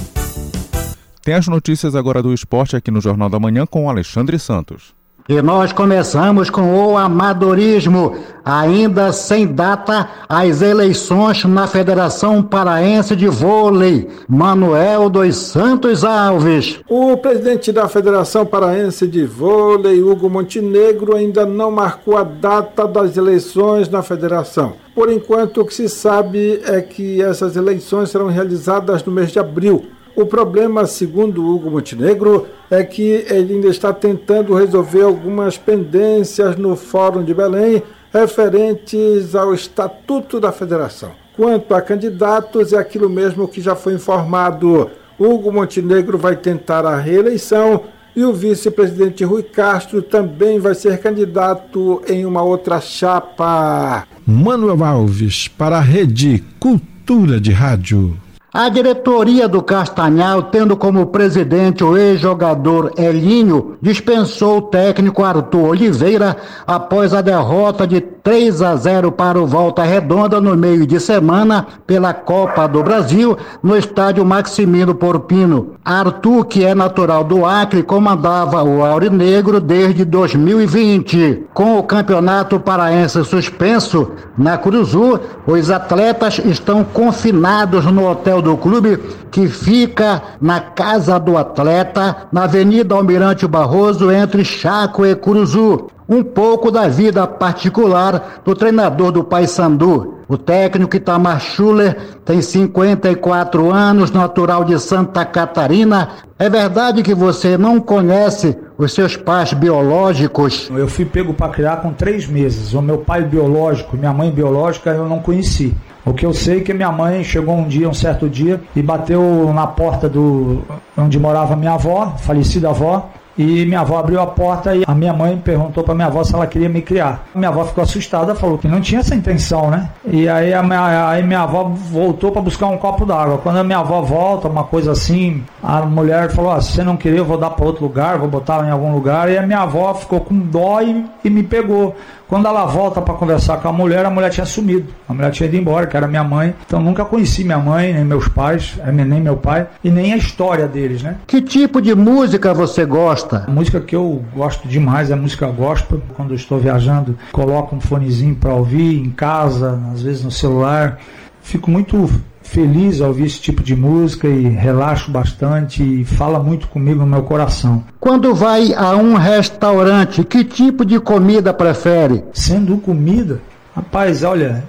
[1.24, 4.92] Tem as notícias agora do esporte aqui no Jornal da Manhã com Alexandre Santos.
[5.28, 13.28] E nós começamos com o amadorismo, ainda sem data, as eleições na Federação Paraense de
[13.28, 14.08] Vôlei.
[14.28, 16.80] Manuel dos Santos Alves.
[16.88, 23.16] O presidente da Federação Paraense de Vôlei, Hugo Montenegro, ainda não marcou a data das
[23.16, 24.72] eleições na federação.
[24.92, 29.38] Por enquanto, o que se sabe é que essas eleições serão realizadas no mês de
[29.38, 29.86] abril.
[30.14, 36.76] O problema, segundo Hugo Montenegro, é que ele ainda está tentando resolver algumas pendências no
[36.76, 41.12] Fórum de Belém referentes ao Estatuto da Federação.
[41.34, 44.90] Quanto a candidatos, é aquilo mesmo que já foi informado.
[45.18, 52.02] Hugo Montenegro vai tentar a reeleição e o vice-presidente Rui Castro também vai ser candidato
[52.06, 54.06] em uma outra chapa.
[54.26, 58.14] Manuel Alves, para a Rede Cultura de Rádio.
[58.54, 66.36] A diretoria do Castanhal, tendo como presidente o ex-jogador Elinho, dispensou o técnico Arthur Oliveira
[66.66, 71.66] após a derrota de 3 a 0 para o Volta Redonda no meio de semana
[71.86, 75.76] pela Copa do Brasil no estádio Maximino Porpino.
[75.82, 81.46] Arthur, que é natural do Acre, comandava o Aurinegro desde 2020.
[81.54, 88.98] Com o campeonato paraense suspenso na Cruzu, os atletas estão confinados no hotel do clube,
[89.30, 95.88] que fica na Casa do Atleta, na Avenida Almirante Barroso, entre Chaco e Curuzu.
[96.08, 100.18] Um pouco da vida particular do treinador do Paysandu.
[100.32, 106.08] O técnico Itamar Schuller tem 54 anos, natural de Santa Catarina.
[106.38, 110.70] É verdade que você não conhece os seus pais biológicos?
[110.74, 112.72] Eu fui pego para criar com três meses.
[112.72, 115.74] O meu pai biológico, minha mãe biológica, eu não conheci.
[116.02, 118.80] O que eu sei é que minha mãe chegou um dia, um certo dia, e
[118.80, 120.62] bateu na porta do
[120.96, 125.12] onde morava minha avó, falecida avó, e minha avó abriu a porta e a minha
[125.12, 127.26] mãe perguntou para minha avó se ela queria me criar.
[127.34, 129.88] Minha avó ficou assustada, falou que não tinha essa intenção, né?
[130.04, 133.38] E aí a minha, aí minha avó voltou para buscar um copo d'água.
[133.38, 136.96] Quando a minha avó volta, uma coisa assim, a mulher falou: ah, se você não
[136.96, 139.30] querer, eu vou dar para outro lugar, vou botar em algum lugar.
[139.30, 141.96] E a minha avó ficou com dó e, e me pegou
[142.32, 144.86] Quando ela volta para conversar com a mulher, a mulher tinha sumido.
[145.06, 146.54] A mulher tinha ido embora, que era minha mãe.
[146.64, 150.16] Então nunca conheci minha mãe, nem meus pais, eh, nem meu pai, e nem a
[150.16, 151.16] história deles, né?
[151.26, 153.44] Que tipo de música você gosta?
[153.46, 156.00] A música que eu gosto demais é a música gospel.
[156.14, 161.00] Quando estou viajando, coloco um fonezinho para ouvir em casa, às vezes no celular.
[161.42, 162.08] Fico muito
[162.52, 167.06] feliz ao ouvir esse tipo de música e relaxo bastante e fala muito comigo no
[167.06, 167.82] meu coração.
[167.98, 172.22] Quando vai a um restaurante, que tipo de comida prefere?
[172.34, 173.40] Sendo comida,
[173.74, 174.62] rapaz, olha,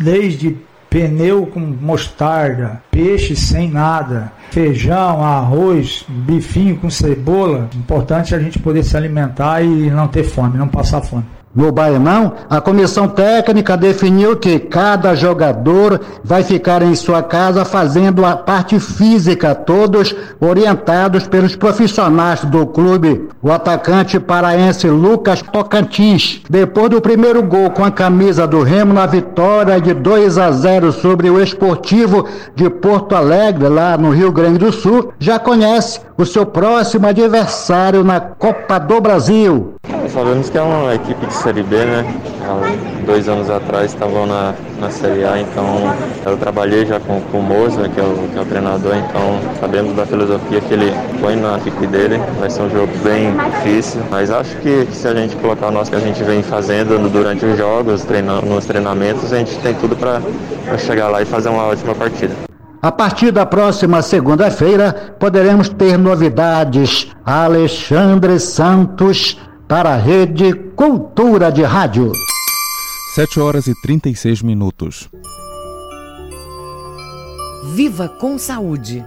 [0.00, 0.56] desde
[0.90, 7.68] pneu com mostarda, peixe sem nada, feijão, arroz, bifinho com cebola.
[7.76, 11.24] Importante a gente poder se alimentar e não ter fome, não passar fome.
[11.58, 18.24] No Baianão, a comissão técnica definiu que cada jogador vai ficar em sua casa fazendo
[18.24, 23.28] a parte física, todos orientados pelos profissionais do clube.
[23.42, 29.06] O atacante paraense Lucas Tocantins, depois do primeiro gol com a camisa do Remo na
[29.06, 34.58] vitória de 2 a 0 sobre o Esportivo de Porto Alegre, lá no Rio Grande
[34.58, 39.74] do Sul, já conhece o seu próximo adversário na Copa do Brasil.
[40.12, 42.04] Sabemos que é uma equipe de Série B, né?
[42.42, 45.94] Há dois anos atrás estavam na, na Série A, então
[46.24, 49.38] eu trabalhei já com, com o Moza, que é o, que é o treinador, então
[49.60, 52.20] sabemos da filosofia que ele põe na equipe dele.
[52.40, 55.70] Vai ser um jogo bem difícil, mas acho que, que se a gente colocar o
[55.70, 59.74] nosso que a gente vem fazendo durante os jogos, treinando, nos treinamentos, a gente tem
[59.74, 60.20] tudo para
[60.78, 62.34] chegar lá e fazer uma ótima partida.
[62.80, 67.08] A partir da próxima segunda-feira, poderemos ter novidades.
[67.26, 69.36] Alexandre Santos,
[69.68, 72.10] para a Rede Cultura de Rádio.
[73.14, 75.10] 7 horas e 36 minutos.
[77.74, 79.04] Viva com saúde.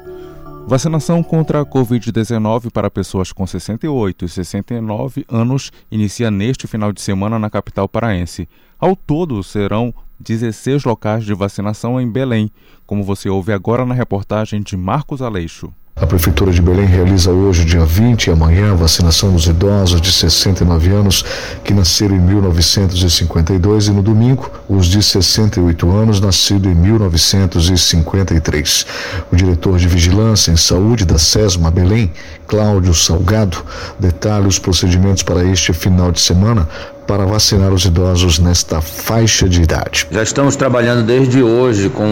[0.67, 7.01] Vacinação contra a Covid-19 para pessoas com 68 e 69 anos inicia neste final de
[7.01, 8.47] semana na capital paraense.
[8.79, 12.51] Ao todo, serão 16 locais de vacinação em Belém,
[12.85, 15.73] como você ouve agora na reportagem de Marcos Aleixo.
[15.93, 20.11] A Prefeitura de Belém realiza hoje, dia 20 e amanhã, a vacinação dos idosos de
[20.11, 21.23] 69 anos
[21.63, 28.85] que nasceram em 1952 e no domingo, os de 68 anos nascidos em 1953.
[29.31, 32.11] O diretor de Vigilância em Saúde da SESMA Belém,
[32.47, 33.57] Cláudio Salgado,
[33.99, 36.69] detalha os procedimentos para este final de semana
[37.11, 40.07] para vacinar os idosos nesta faixa de idade.
[40.09, 42.07] Já estamos trabalhando desde hoje com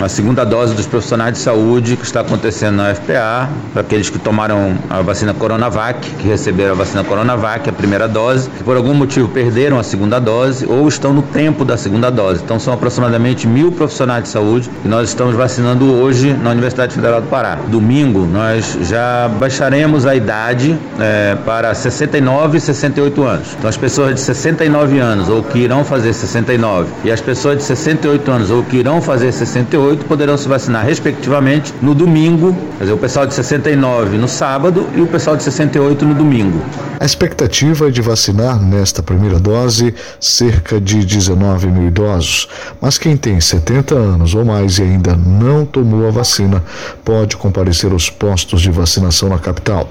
[0.00, 4.20] a segunda dose dos profissionais de saúde que está acontecendo na FPA, para aqueles que
[4.20, 8.94] tomaram a vacina Coronavac, que receberam a vacina Coronavac, a primeira dose, que por algum
[8.94, 12.40] motivo perderam a segunda dose ou estão no tempo da segunda dose.
[12.44, 17.20] Então são aproximadamente mil profissionais de saúde que nós estamos vacinando hoje na Universidade Federal
[17.20, 17.58] do Pará.
[17.66, 23.48] Domingo nós já baixaremos a idade é, para 69 e 68 anos.
[23.58, 27.64] Então as pessoas de 69 anos ou que irão fazer 69 e as pessoas de
[27.64, 32.92] 68 anos ou que irão fazer 68 poderão se vacinar respectivamente no domingo, quer dizer,
[32.92, 36.62] o pessoal de 69 no sábado e o pessoal de 68 no domingo.
[37.00, 42.48] A expectativa é de vacinar nesta primeira dose cerca de 19 mil idosos,
[42.80, 46.62] mas quem tem 70 anos ou mais e ainda não tomou a vacina
[47.04, 49.88] pode comparecer aos postos de vacinação na capital,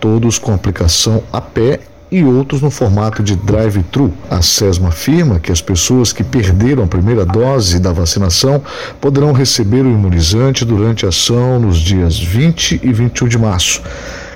[0.00, 1.80] todos com aplicação a pé
[2.10, 4.12] e outros no formato de drive-thru.
[4.30, 8.62] A SESMA afirma que as pessoas que perderam a primeira dose da vacinação
[9.00, 13.82] poderão receber o imunizante durante a ação nos dias 20 e 21 de março.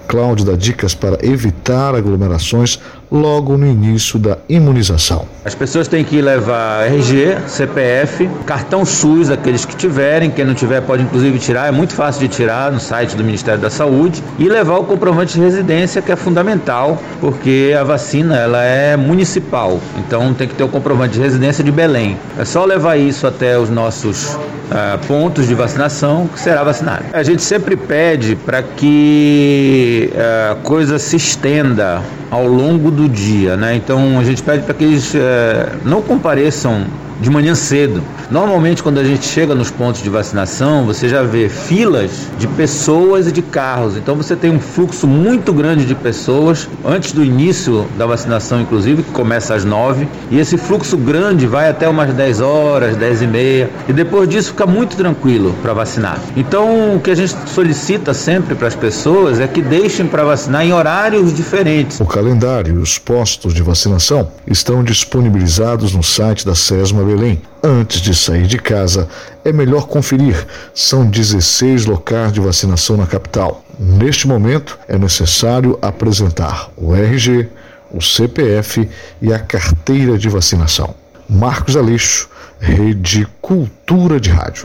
[0.06, 2.78] Cláudio dá dicas para evitar aglomerações
[3.12, 5.26] logo no início da imunização.
[5.44, 10.80] As pessoas têm que levar RG, CPF, cartão SUS, aqueles que tiverem, quem não tiver
[10.80, 14.48] pode inclusive tirar, é muito fácil de tirar no site do Ministério da Saúde e
[14.48, 20.32] levar o comprovante de residência, que é fundamental, porque a vacina ela é municipal, então
[20.32, 22.16] tem que ter o comprovante de residência de Belém.
[22.38, 24.34] É só levar isso até os nossos
[24.72, 27.04] uh, pontos de vacinação que será vacinado.
[27.12, 32.00] A gente sempre pede para que uh, a coisa se estenda
[32.32, 33.76] ao longo do dia, né?
[33.76, 36.86] Então a gente pede para que eles é, não compareçam
[37.22, 38.02] de manhã cedo.
[38.30, 43.28] Normalmente, quando a gente chega nos pontos de vacinação, você já vê filas de pessoas
[43.28, 43.96] e de carros.
[43.96, 49.04] Então, você tem um fluxo muito grande de pessoas antes do início da vacinação, inclusive,
[49.04, 50.08] que começa às 9.
[50.30, 53.70] E esse fluxo grande vai até umas 10 horas, 10 e meia.
[53.88, 56.18] E depois disso, fica muito tranquilo para vacinar.
[56.36, 60.66] Então, o que a gente solicita sempre para as pessoas é que deixem para vacinar
[60.66, 62.00] em horários diferentes.
[62.00, 67.42] O calendário e os postos de vacinação estão disponibilizados no site da SESMA Belém.
[67.62, 69.06] Antes de sair de casa,
[69.44, 70.46] é melhor conferir.
[70.74, 73.62] São 16 locais de vacinação na capital.
[73.78, 77.50] Neste momento, é necessário apresentar o RG,
[77.90, 78.88] o CPF
[79.20, 80.94] e a carteira de vacinação.
[81.28, 84.64] Marcos Aleixo, Rede Cultura de Rádio.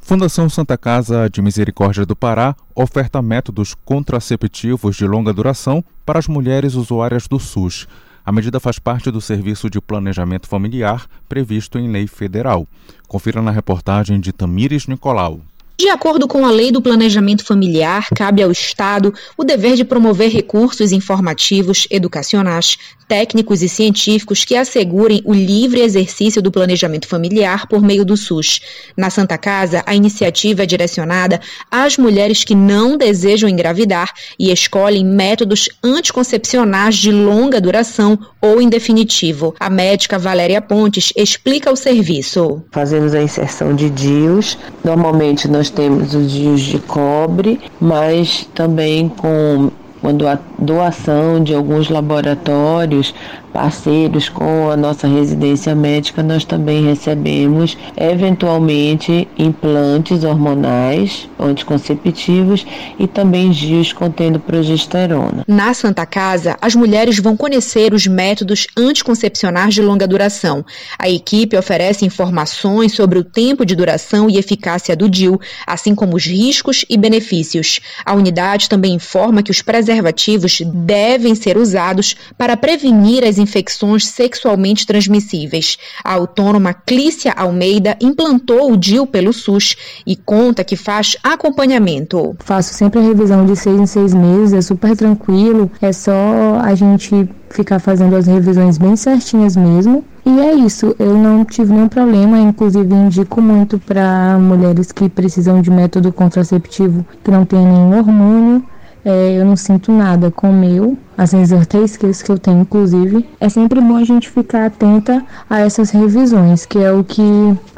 [0.00, 6.26] Fundação Santa Casa de Misericórdia do Pará oferta métodos contraceptivos de longa duração para as
[6.26, 7.86] mulheres usuárias do SUS.
[8.26, 12.66] A medida faz parte do Serviço de Planejamento Familiar previsto em lei federal.
[13.06, 15.42] Confira na reportagem de Tamires Nicolau.
[15.78, 20.30] De acordo com a Lei do Planejamento Familiar, cabe ao Estado o dever de promover
[20.30, 27.82] recursos informativos, educacionais, técnicos e científicos que assegurem o livre exercício do planejamento familiar por
[27.82, 28.60] meio do SUS.
[28.96, 35.04] Na Santa Casa, a iniciativa é direcionada às mulheres que não desejam engravidar e escolhem
[35.04, 39.54] métodos anticoncepcionais de longa duração ou em definitivo.
[39.60, 42.62] A médica Valéria Pontes explica o serviço.
[42.72, 44.58] Fazemos a inserção de DIUs.
[44.82, 49.70] Normalmente nós temos os DIUs de cobre, mas também com
[50.04, 53.14] a doação de alguns laboratórios
[53.56, 62.66] parceiros com a nossa residência médica, nós também recebemos eventualmente implantes hormonais anticonceptivos
[62.98, 65.42] e também GIOs contendo progesterona.
[65.48, 70.62] Na Santa Casa, as mulheres vão conhecer os métodos anticoncepcionais de longa duração.
[70.98, 76.16] A equipe oferece informações sobre o tempo de duração e eficácia do DIU, assim como
[76.16, 77.80] os riscos e benefícios.
[78.04, 84.84] A unidade também informa que os preservativos devem ser usados para prevenir as infecções sexualmente
[84.86, 85.78] transmissíveis.
[86.02, 92.34] A autônoma Clícia Almeida implantou o DIL pelo SUS e conta que faz acompanhamento.
[92.40, 96.74] Faço sempre a revisão de seis em seis meses, é super tranquilo, é só a
[96.74, 100.04] gente ficar fazendo as revisões bem certinhas mesmo.
[100.24, 105.62] E é isso, eu não tive nenhum problema, inclusive indico muito para mulheres que precisam
[105.62, 108.64] de método contraceptivo que não tem nenhum hormônio.
[109.04, 113.26] É, eu não sinto nada com o meu, às vezes que eu tenho, inclusive.
[113.40, 117.22] É sempre bom a gente ficar atenta a essas revisões, que é o que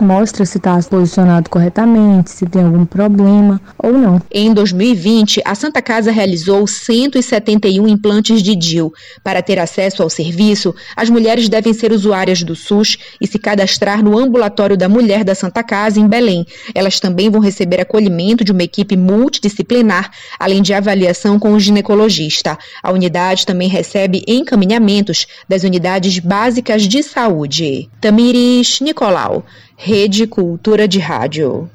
[0.01, 4.21] mostra se está posicionado corretamente, se tem algum problema ou não.
[4.31, 8.93] Em 2020, a Santa Casa realizou 171 implantes de DIL.
[9.23, 14.03] Para ter acesso ao serviço, as mulheres devem ser usuárias do SUS e se cadastrar
[14.03, 16.45] no ambulatório da mulher da Santa Casa, em Belém.
[16.75, 22.59] Elas também vão receber acolhimento de uma equipe multidisciplinar, além de avaliação com o ginecologista.
[22.83, 27.91] A unidade unidade também recebe encaminhamentos das unidades básicas de saúde.
[28.01, 29.45] Tamires Nicolau,
[29.77, 31.71] Rede Cultura de Rádio.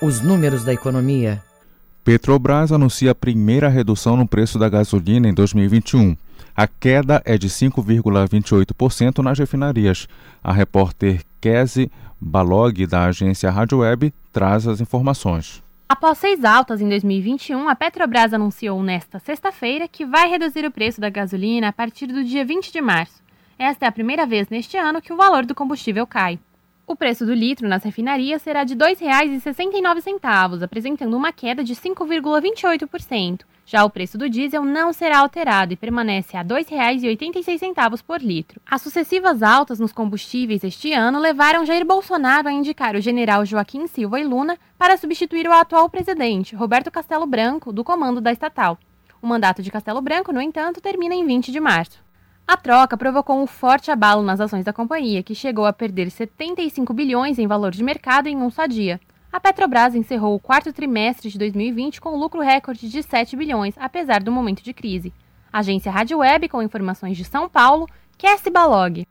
[0.00, 1.42] Os números da economia.
[2.02, 6.16] Petrobras anuncia a primeira redução no preço da gasolina em 2021.
[6.56, 10.06] A queda é de 5,28% nas refinarias.
[10.42, 15.63] A repórter Kese Balog, da agência Rádio Web, traz as informações.
[15.96, 21.00] Após seis altas em 2021, a Petrobras anunciou nesta sexta-feira que vai reduzir o preço
[21.00, 23.22] da gasolina a partir do dia 20 de março.
[23.56, 26.40] Esta é a primeira vez neste ano que o valor do combustível cai.
[26.86, 33.40] O preço do litro nas refinarias será de R$ 2,69, apresentando uma queda de 5,28%.
[33.64, 38.60] Já o preço do diesel não será alterado e permanece a R$ 2,86 por litro.
[38.70, 43.86] As sucessivas altas nos combustíveis este ano levaram Jair Bolsonaro a indicar o general Joaquim
[43.86, 48.78] Silva e Luna para substituir o atual presidente, Roberto Castelo Branco, do comando da estatal.
[49.22, 52.03] O mandato de Castelo Branco, no entanto, termina em 20 de março.
[52.46, 56.92] A troca provocou um forte abalo nas ações da companhia, que chegou a perder 75
[56.92, 59.00] bilhões em valor de mercado em um só dia.
[59.32, 64.22] A Petrobras encerrou o quarto trimestre de 2020 com lucro recorde de 7 bilhões, apesar
[64.22, 65.10] do momento de crise.
[65.50, 67.88] Agência Rádio Web, com informações de São Paulo,
[68.18, 69.06] Cassie Balog.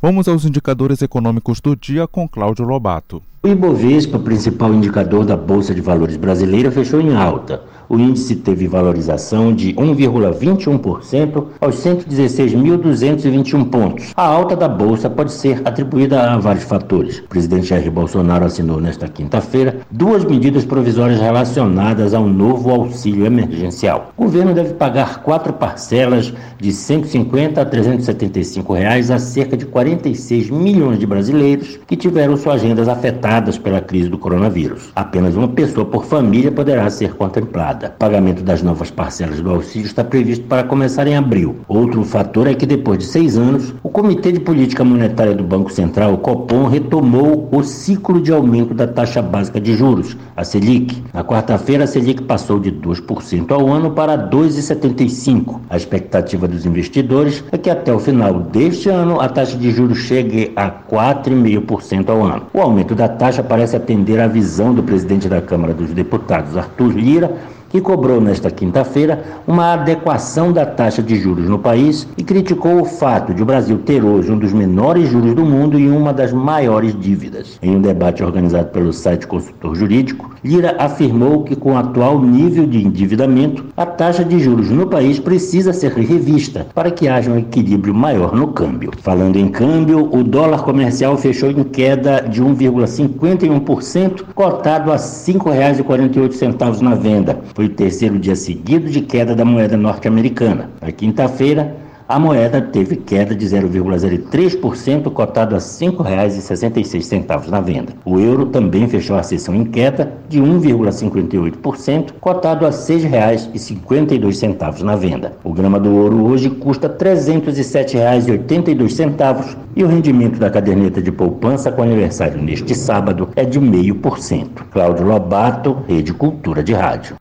[0.00, 3.20] Vamos aos indicadores econômicos do dia com Cláudio Lobato.
[3.42, 8.68] O Ibovespa, principal indicador da Bolsa de Valores brasileira, fechou em alta o índice teve
[8.68, 14.12] valorização de 1,21% aos 116.221 pontos.
[14.16, 17.18] A alta da bolsa pode ser atribuída a vários fatores.
[17.18, 24.12] O presidente Jair Bolsonaro assinou nesta quinta-feira duas medidas provisórias relacionadas ao novo auxílio emergencial.
[24.16, 30.48] O governo deve pagar quatro parcelas de 150 a 375 reais a cerca de 46
[30.48, 34.92] milhões de brasileiros que tiveram suas rendas afetadas pela crise do coronavírus.
[34.94, 37.79] Apenas uma pessoa por família poderá ser contemplada.
[37.82, 41.60] O pagamento das novas parcelas do auxílio está previsto para começar em abril.
[41.66, 45.72] Outro fator é que depois de seis anos, o Comitê de Política Monetária do Banco
[45.72, 51.02] Central, o Copom, retomou o ciclo de aumento da taxa básica de juros, a Selic.
[51.14, 55.60] Na quarta-feira, a Selic passou de 2% ao ano para 2,75%.
[55.70, 60.00] A expectativa dos investidores é que até o final deste ano a taxa de juros
[60.00, 62.46] chegue a 4,5% ao ano.
[62.52, 66.90] O aumento da taxa parece atender à visão do presidente da Câmara dos Deputados, Arthur
[66.90, 67.38] Lira,
[67.70, 72.84] que cobrou nesta quinta-feira uma adequação da taxa de juros no país e criticou o
[72.84, 76.32] fato de o Brasil ter hoje um dos menores juros do mundo e uma das
[76.32, 77.58] maiores dívidas.
[77.62, 82.66] Em um debate organizado pelo site Consultor Jurídico, Lira afirmou que com o atual nível
[82.66, 87.38] de endividamento, a taxa de juros no país precisa ser revista para que haja um
[87.38, 88.90] equilíbrio maior no câmbio.
[89.00, 96.80] Falando em câmbio, o dólar comercial fechou em queda de 1,51%, cotado a R$ 5,48
[96.80, 97.38] na venda.
[97.60, 100.70] Foi o terceiro dia seguido de queda da moeda norte-americana.
[100.80, 101.76] Na quinta-feira,
[102.08, 107.92] a moeda teve queda de 0,03%, cotado a R$ 5,66 na venda.
[108.02, 114.96] O euro também fechou a sessão em queda de 1,58%, cotado a R$ 6,52 na
[114.96, 115.34] venda.
[115.44, 121.70] O grama do ouro hoje custa R$ 307,82 e o rendimento da caderneta de poupança
[121.70, 124.48] com aniversário neste sábado é de 0,5%.
[124.70, 127.19] Cláudio Lobato, Rede Cultura de Rádio.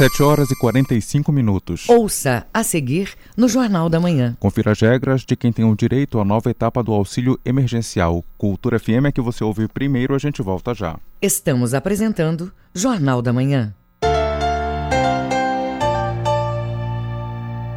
[0.00, 1.86] 7 horas e 45 minutos.
[1.86, 4.34] Ouça a seguir no Jornal da Manhã.
[4.40, 8.24] Confira as regras de quem tem o direito à nova etapa do auxílio emergencial.
[8.38, 10.98] Cultura FM é que você ouve primeiro, a gente volta já.
[11.20, 13.74] Estamos apresentando Jornal da Manhã.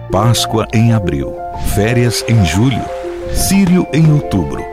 [0.09, 1.35] Páscoa em abril,
[1.75, 2.85] férias em julho,
[3.33, 4.72] Sírio em outubro.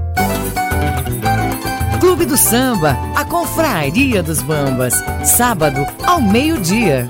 [2.31, 4.93] Do Samba, a Confraria dos Bambas,
[5.25, 7.05] sábado ao meio-dia.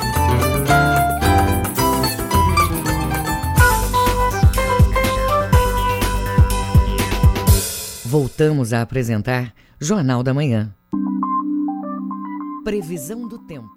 [8.03, 10.74] Voltamos a apresentar Jornal da Manhã.
[12.63, 13.69] Previsão do tempo.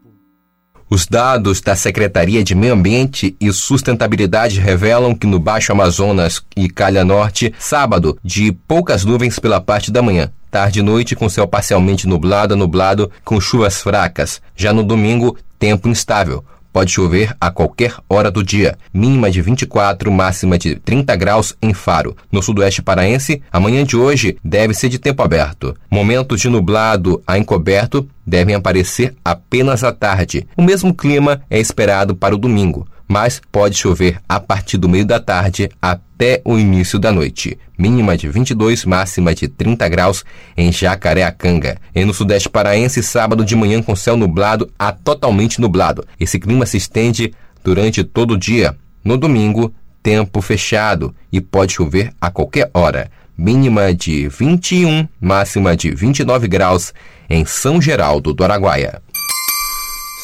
[0.89, 6.71] Os dados da Secretaria de Meio Ambiente e Sustentabilidade revelam que no Baixo Amazonas e
[6.71, 10.31] Calha Norte, sábado, de poucas nuvens pela parte da manhã.
[10.55, 14.41] Tarde e noite com céu parcialmente nublado a nublado com chuvas fracas.
[14.55, 16.45] Já no domingo, tempo instável.
[16.73, 18.79] Pode chover a qualquer hora do dia.
[18.93, 22.17] Mínima de 24, máxima de 30 graus em Faro.
[22.31, 25.75] No sudoeste paraense, amanhã de hoje deve ser de tempo aberto.
[25.91, 30.47] Momentos de nublado a encoberto devem aparecer apenas à tarde.
[30.57, 35.05] O mesmo clima é esperado para o domingo mas pode chover a partir do meio
[35.05, 37.59] da tarde até o início da noite.
[37.77, 40.25] Mínima de 22, máxima de 30 graus
[40.57, 41.77] em Jacareacanga.
[41.95, 46.07] E no sudeste paraense, sábado de manhã com céu nublado a totalmente nublado.
[46.19, 48.77] Esse clima se estende durante todo o dia.
[49.05, 53.11] No domingo, tempo fechado e pode chover a qualquer hora.
[53.37, 56.95] Mínima de 21, máxima de 29 graus
[57.29, 59.03] em São Geraldo do Araguaia.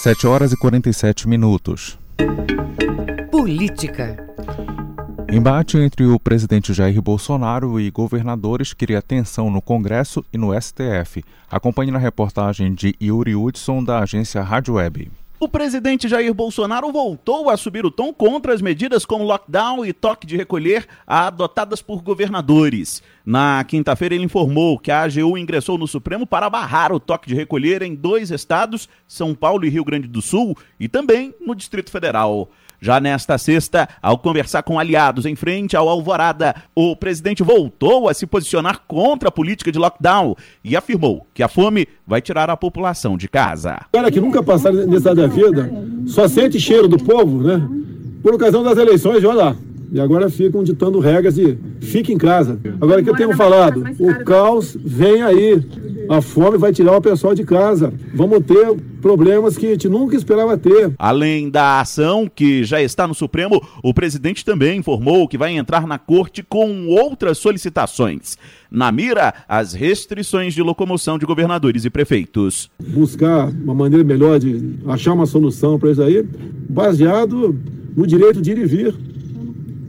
[0.03, 1.99] 7 horas e 47 minutos.
[3.31, 4.17] Política.
[5.31, 11.25] Embate entre o presidente Jair Bolsonaro e governadores cria tensão no Congresso e no STF.
[11.51, 15.11] Acompanhe na reportagem de Yuri Hudson, da agência Rádio Web.
[15.43, 19.91] O presidente Jair Bolsonaro voltou a subir o tom contra as medidas como lockdown e
[19.91, 23.03] toque de recolher adotadas por governadores.
[23.25, 27.35] Na quinta-feira, ele informou que a AGU ingressou no Supremo para barrar o toque de
[27.35, 31.91] recolher em dois estados, São Paulo e Rio Grande do Sul, e também no Distrito
[31.91, 32.51] Federal.
[32.81, 38.15] Já nesta sexta, ao conversar com aliados em frente ao Alvorada, o presidente voltou a
[38.15, 42.57] se posicionar contra a política de lockdown e afirmou que a fome vai tirar a
[42.57, 43.81] população de casa.
[43.93, 45.71] Cara que nunca passaram necessidade da vida,
[46.07, 47.61] só sente cheiro do povo, né?
[48.23, 49.57] Por ocasião das eleições, olha lá.
[49.93, 52.61] E agora ficam ditando regras e fique em casa.
[52.81, 55.61] Agora que eu tenho falado, o caos vem aí.
[56.09, 57.93] A fome vai tirar o pessoal de casa.
[58.15, 60.93] Vamos ter problemas que a gente nunca esperava ter.
[60.99, 65.87] Além da ação que já está no Supremo, o presidente também informou que vai entrar
[65.87, 68.37] na corte com outras solicitações.
[68.71, 72.71] Na mira, as restrições de locomoção de governadores e prefeitos.
[72.81, 76.25] Buscar uma maneira melhor de achar uma solução para isso aí,
[76.69, 77.59] baseado
[77.97, 78.95] no direito de ir e vir.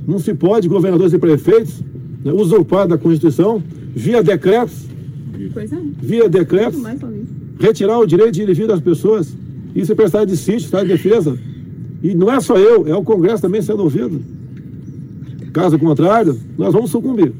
[0.08, 1.82] Não se pode governadores e prefeitos
[2.24, 3.62] né, usurpar da Constituição
[3.96, 4.92] via decretos
[5.58, 5.78] é.
[6.02, 6.82] Via decretos,
[7.60, 9.36] retirar o direito de ir e vir das pessoas.
[9.74, 11.38] Isso é prestar de sítio, estado de defesa.
[12.04, 14.22] E não é só eu, é o Congresso também sendo ouvido.
[15.54, 17.32] Caso contrário, nós vamos sucumbir.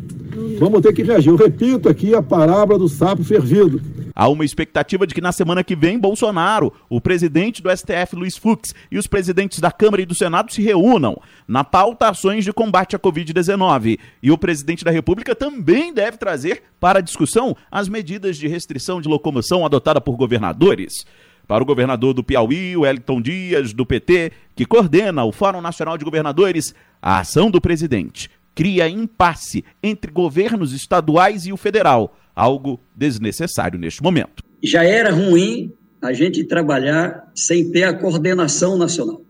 [0.60, 1.30] Vamos ter que reagir.
[1.30, 3.82] Eu repito aqui a parábola do sapo fervido.
[4.16, 8.38] Há uma expectativa de que na semana que vem Bolsonaro, o presidente do STF Luiz
[8.38, 12.54] Fux e os presidentes da Câmara e do Senado se reúnam na pauta ações de
[12.54, 14.00] combate à Covid-19.
[14.22, 19.08] E o presidente da República também deve trazer para discussão as medidas de restrição de
[19.08, 21.06] locomoção adotada por governadores.
[21.48, 26.06] Para o governador do Piauí, Wellington Dias, do PT, que coordena o Fórum Nacional de
[26.06, 33.80] Governadores, a ação do presidente cria impasse entre governos estaduais e o federal, algo desnecessário
[33.80, 34.44] neste momento.
[34.64, 39.22] Já era ruim a gente trabalhar sem ter a coordenação nacional.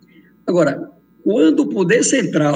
[0.48, 0.90] Agora,
[1.24, 2.56] quando o poder central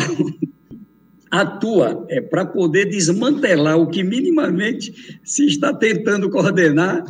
[1.30, 7.04] atua é para poder desmantelar o que minimamente se está tentando coordenar,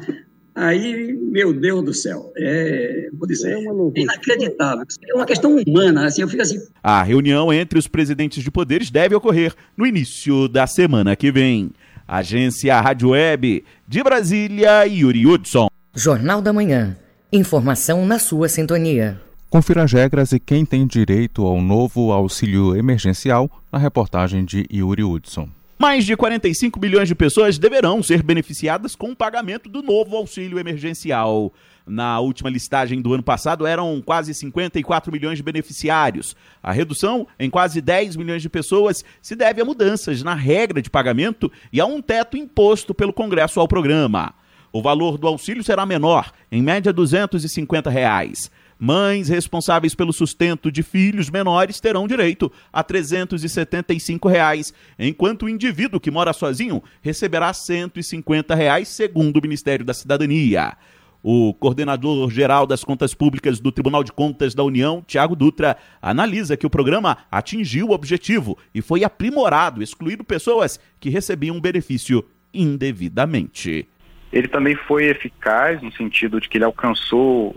[0.55, 4.85] Aí, meu Deus do céu, é, vou dizer, é inacreditável.
[5.05, 6.57] É uma questão humana, assim, eu fico assim.
[6.81, 11.71] A reunião entre os presidentes de poderes deve ocorrer no início da semana que vem.
[12.07, 15.67] Agência Rádio Web de Brasília, Yuri Hudson.
[15.93, 16.95] Jornal da Manhã.
[17.31, 19.19] Informação na sua sintonia.
[19.49, 25.03] Confira as regras e quem tem direito ao novo auxílio emergencial na reportagem de Yuri
[25.03, 25.49] Hudson.
[25.77, 30.57] Mais de 45 milhões de pessoas deverão ser beneficiadas com o pagamento do novo auxílio
[30.57, 31.51] emergencial.
[31.85, 36.33] Na última listagem do ano passado, eram quase 54 milhões de beneficiários.
[36.63, 40.89] A redução em quase 10 milhões de pessoas se deve a mudanças na regra de
[40.89, 44.33] pagamento e a um teto imposto pelo Congresso ao programa.
[44.71, 48.49] O valor do auxílio será menor, em média 250 reais.
[48.77, 55.99] Mães responsáveis pelo sustento de filhos menores terão direito a 375 reais, enquanto o indivíduo
[55.99, 60.75] que mora sozinho receberá 150 reais, segundo o Ministério da Cidadania.
[61.23, 66.57] O coordenador geral das contas públicas do Tribunal de Contas da União, Tiago Dutra, analisa
[66.57, 72.23] que o programa atingiu o objetivo e foi aprimorado, excluindo pessoas que recebiam benefício
[72.53, 73.87] indevidamente
[74.35, 77.55] ele também foi eficaz no sentido de que ele alcançou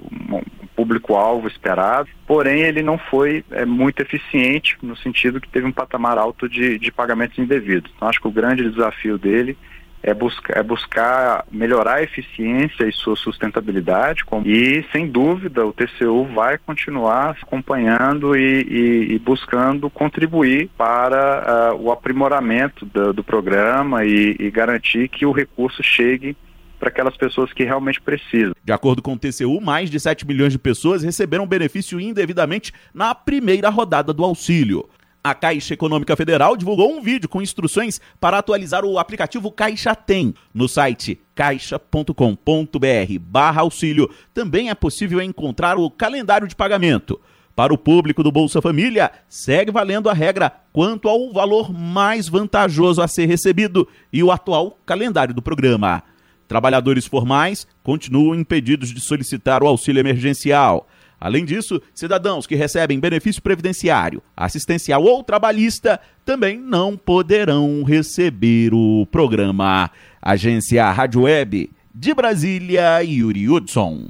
[0.79, 6.17] público-alvo esperado, porém ele não foi é, muito eficiente no sentido que teve um patamar
[6.17, 7.91] alto de, de pagamentos indevidos.
[7.97, 9.59] Então acho que o grande desafio dele
[10.01, 16.27] é, buscar, é buscar melhorar a eficiência e sua sustentabilidade e, sem dúvida, o TCU
[16.33, 24.05] vai continuar acompanhando e, e, e buscando contribuir para uh, o aprimoramento do, do programa
[24.05, 26.37] e, e garantir que o recurso chegue
[26.79, 28.55] para aquelas pessoas que realmente precisam.
[28.65, 33.15] De acordo com o TCU, mais de 7 milhões de pessoas receberam benefício indevidamente na
[33.15, 34.89] primeira rodada do auxílio.
[35.23, 40.33] A Caixa Econômica Federal divulgou um vídeo com instruções para atualizar o aplicativo Caixa Tem.
[40.55, 42.15] No site caixa.com.br
[43.21, 47.21] barra auxílio também é possível encontrar o calendário de pagamento.
[47.55, 53.03] Para o público do Bolsa Família, segue valendo a regra quanto ao valor mais vantajoso
[53.03, 56.05] a ser recebido e o atual calendário do programa.
[56.49, 60.89] Trabalhadores formais continuam impedidos de solicitar o auxílio emergencial.
[61.21, 69.07] Além disso, cidadãos que recebem benefício previdenciário, assistencial ou trabalhista também não poderão receber o
[69.11, 69.91] programa.
[70.23, 74.09] Agência Rádio Web de Brasília, Yuri Hudson.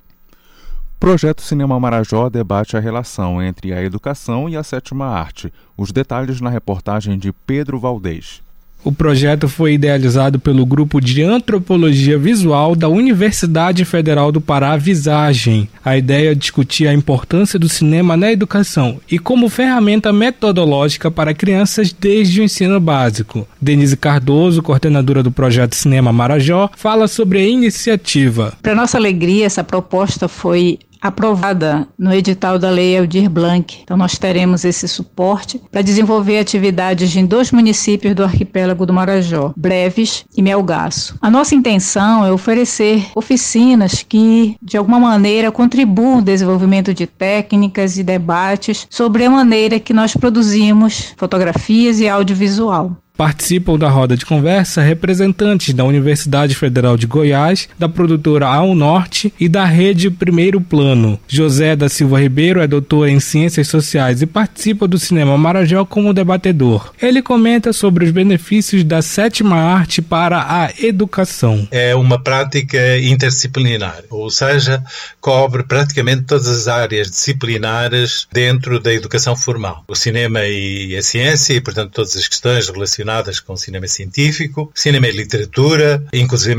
[1.01, 5.53] Projeto Cinema Marajó debate a relação entre a educação e a sétima arte.
[5.77, 8.43] Os detalhes na reportagem de Pedro Valdez.
[8.85, 15.69] O projeto foi idealizado pelo Grupo de Antropologia Visual da Universidade Federal do Pará, Visagem.
[15.85, 21.35] A ideia é discutir a importância do cinema na educação e como ferramenta metodológica para
[21.35, 23.47] crianças desde o ensino básico.
[23.61, 28.55] Denise Cardoso, coordenadora do projeto Cinema Marajó, fala sobre a iniciativa.
[28.63, 33.81] Para nossa alegria, essa proposta foi aprovada no edital da Lei Aldir Blanc.
[33.83, 39.53] Então, nós teremos esse suporte para desenvolver atividades em dois municípios do arquipélago do Marajó,
[39.57, 41.17] Breves e Melgaço.
[41.21, 47.99] A nossa intenção é oferecer oficinas que, de alguma maneira, contribuam no desenvolvimento de técnicas
[47.99, 52.97] e debates sobre a maneira que nós produzimos fotografias e audiovisual.
[53.19, 59.35] Participam da roda de conversa representantes da Universidade Federal de Goiás, da produtora Ao Norte
[59.41, 61.19] e da rede Primeiro Plano.
[61.27, 66.15] José da Silva Ribeiro é doutor em Ciências Sociais e participa do Cinema Marajó como
[66.15, 66.93] debatedor.
[67.03, 71.67] Ele comenta sobre os benefícios da sétima arte para a educação.
[71.73, 74.81] É uma prática interdisciplinar, ou seja,
[75.21, 79.83] cobre praticamente todas as áreas disciplinares dentro da educação formal.
[79.89, 84.71] O cinema e a ciência, e portanto todas as questões relacionadas relacionadas com cinema científico,
[84.75, 86.59] cinema e literatura, inclusive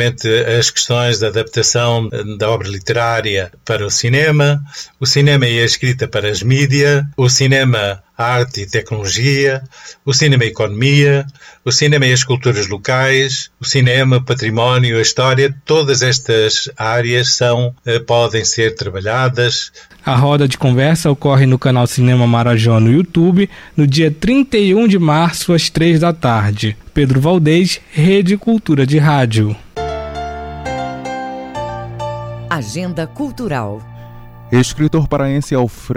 [0.57, 4.61] as questões da adaptação da obra literária para o cinema,
[4.99, 9.63] o cinema e a escrita para as mídias, o cinema arte e tecnologia,
[10.03, 11.25] o cinema e economia,
[11.63, 17.73] o cinema e as culturas locais, o cinema, património, a história, todas estas áreas são,
[17.85, 19.71] eh, podem ser trabalhadas.
[20.09, 23.47] A roda de conversa ocorre no canal Cinema Marajó no YouTube
[23.77, 26.75] no dia 31 de março às 3 da tarde.
[26.95, 29.55] Pedro Valdez, Rede Cultura de Rádio.
[32.49, 33.98] Agenda Cultural.
[34.51, 35.53] Escritor paraense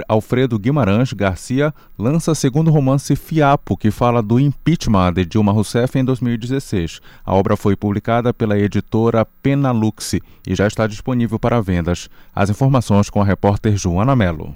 [0.07, 6.05] Alfredo Guimarães Garcia lança segundo romance Fiapo, que fala do impeachment de Dilma Rousseff em
[6.05, 7.01] 2016.
[7.25, 10.13] A obra foi publicada pela editora Penalux
[10.47, 12.07] e já está disponível para vendas.
[12.33, 14.55] As informações com a repórter Joana Mello.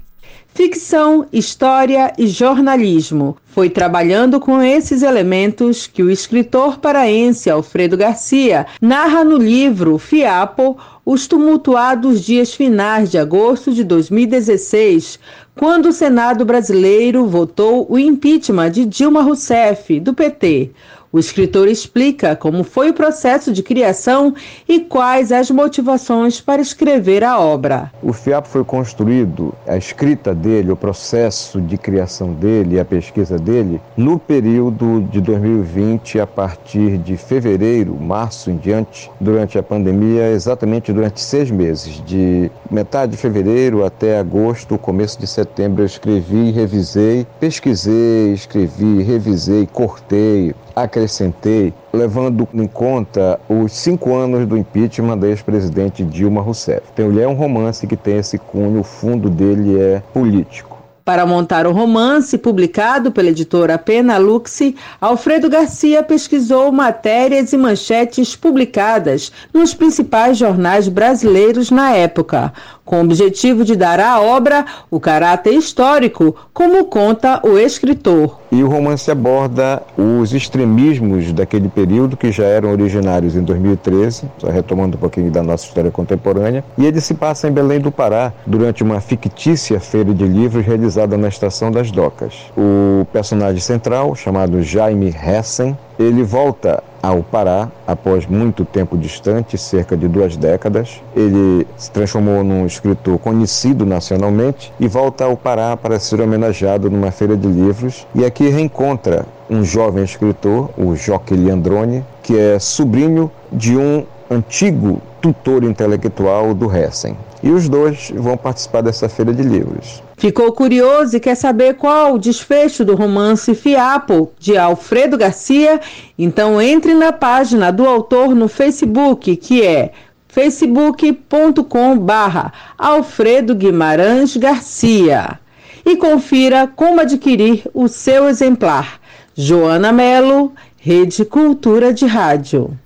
[0.54, 3.36] Ficção, história e jornalismo.
[3.46, 10.76] Foi trabalhando com esses elementos que o escritor paraense Alfredo Garcia narra no livro Fiapo
[11.06, 15.20] os tumultuados dias finais de agosto de 2016,
[15.54, 20.72] quando o Senado brasileiro votou o impeachment de Dilma Rousseff, do PT.
[21.10, 24.34] O escritor explica como foi o processo de criação
[24.68, 27.90] e quais as motivações para escrever a obra.
[28.02, 33.80] O FIAP foi construído, a escrita dele, o processo de criação dele, a pesquisa dele,
[33.96, 40.92] no período de 2020, a partir de fevereiro, março em diante, durante a pandemia, exatamente
[40.92, 47.26] durante seis meses, de metade de fevereiro até agosto, começo de setembro, eu escrevi, revisei,
[47.40, 50.54] pesquisei, escrevi, revisei, cortei,
[50.98, 56.82] acrescentei, levando em conta os cinco anos do impeachment da ex-presidente Dilma Rousseff.
[56.92, 60.76] Então, ele é um romance que tem esse cunho, o fundo dele é político.
[61.08, 68.36] Para montar o romance, publicado pela editora Pena Luxe, Alfredo Garcia pesquisou matérias e manchetes
[68.36, 72.52] publicadas nos principais jornais brasileiros na época,
[72.88, 78.40] com o objetivo de dar à obra o caráter histórico, como conta o escritor.
[78.50, 84.48] E o romance aborda os extremismos daquele período que já eram originários em 2013, só
[84.48, 88.32] retomando um pouquinho da nossa história contemporânea, e ele se passa em Belém do Pará,
[88.46, 92.34] durante uma fictícia feira de livros realizada na Estação das Docas.
[92.56, 99.96] O personagem central, chamado Jaime Hessen, ele volta ao Pará após muito tempo distante, cerca
[99.96, 101.02] de duas décadas.
[101.14, 107.10] Ele se transformou num escritor conhecido nacionalmente e volta ao Pará para ser homenageado numa
[107.10, 108.06] feira de livros.
[108.14, 115.00] E aqui reencontra um jovem escritor, o Joque Leandrone, que é sobrinho de um antigo
[115.20, 117.16] tutor intelectual do Hessen.
[117.42, 120.02] E os dois vão participar dessa feira de livros.
[120.18, 125.80] Ficou curioso e quer saber qual o desfecho do romance Fiapo, de Alfredo Garcia?
[126.18, 129.92] Então entre na página do autor no Facebook, que é
[130.26, 135.38] facebook.com barra Alfredo Guimarães Garcia.
[135.86, 139.00] E confira como adquirir o seu exemplar.
[139.36, 142.76] Joana Melo, Rede Cultura de Rádio.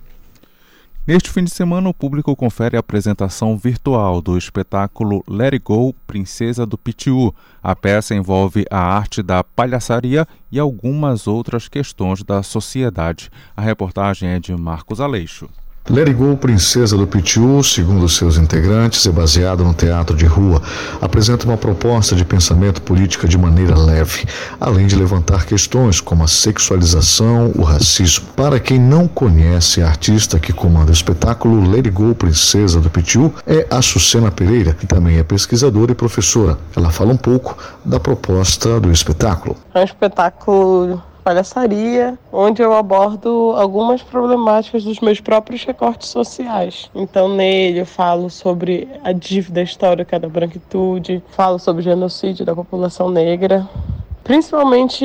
[1.05, 5.93] Neste fim de semana, o público confere a apresentação virtual do espetáculo Let It Go,
[6.07, 7.35] Princesa do Pitiu.
[7.61, 13.31] A peça envolve a arte da palhaçaria e algumas outras questões da sociedade.
[13.57, 15.51] A reportagem é de Marcos Aleixo.
[15.91, 20.63] Let It Go, Princesa do Pitiu, segundo seus integrantes, é baseado no teatro de rua.
[21.01, 24.25] Apresenta uma proposta de pensamento política de maneira leve,
[24.61, 28.27] além de levantar questões como a sexualização, o racismo.
[28.37, 32.89] Para quem não conhece a artista que comanda o espetáculo Let It Go, Princesa do
[32.89, 36.57] Pitiu, é a Sucena Pereira, que também é pesquisadora e professora.
[36.77, 39.57] Ela fala um pouco da proposta do espetáculo.
[39.75, 46.91] É um espetáculo palhaçaria, onde eu abordo algumas problemáticas dos meus próprios recortes sociais.
[46.95, 52.55] Então, nele eu falo sobre a dívida histórica da branquitude, falo sobre o genocídio da
[52.55, 53.69] população negra,
[54.25, 55.05] principalmente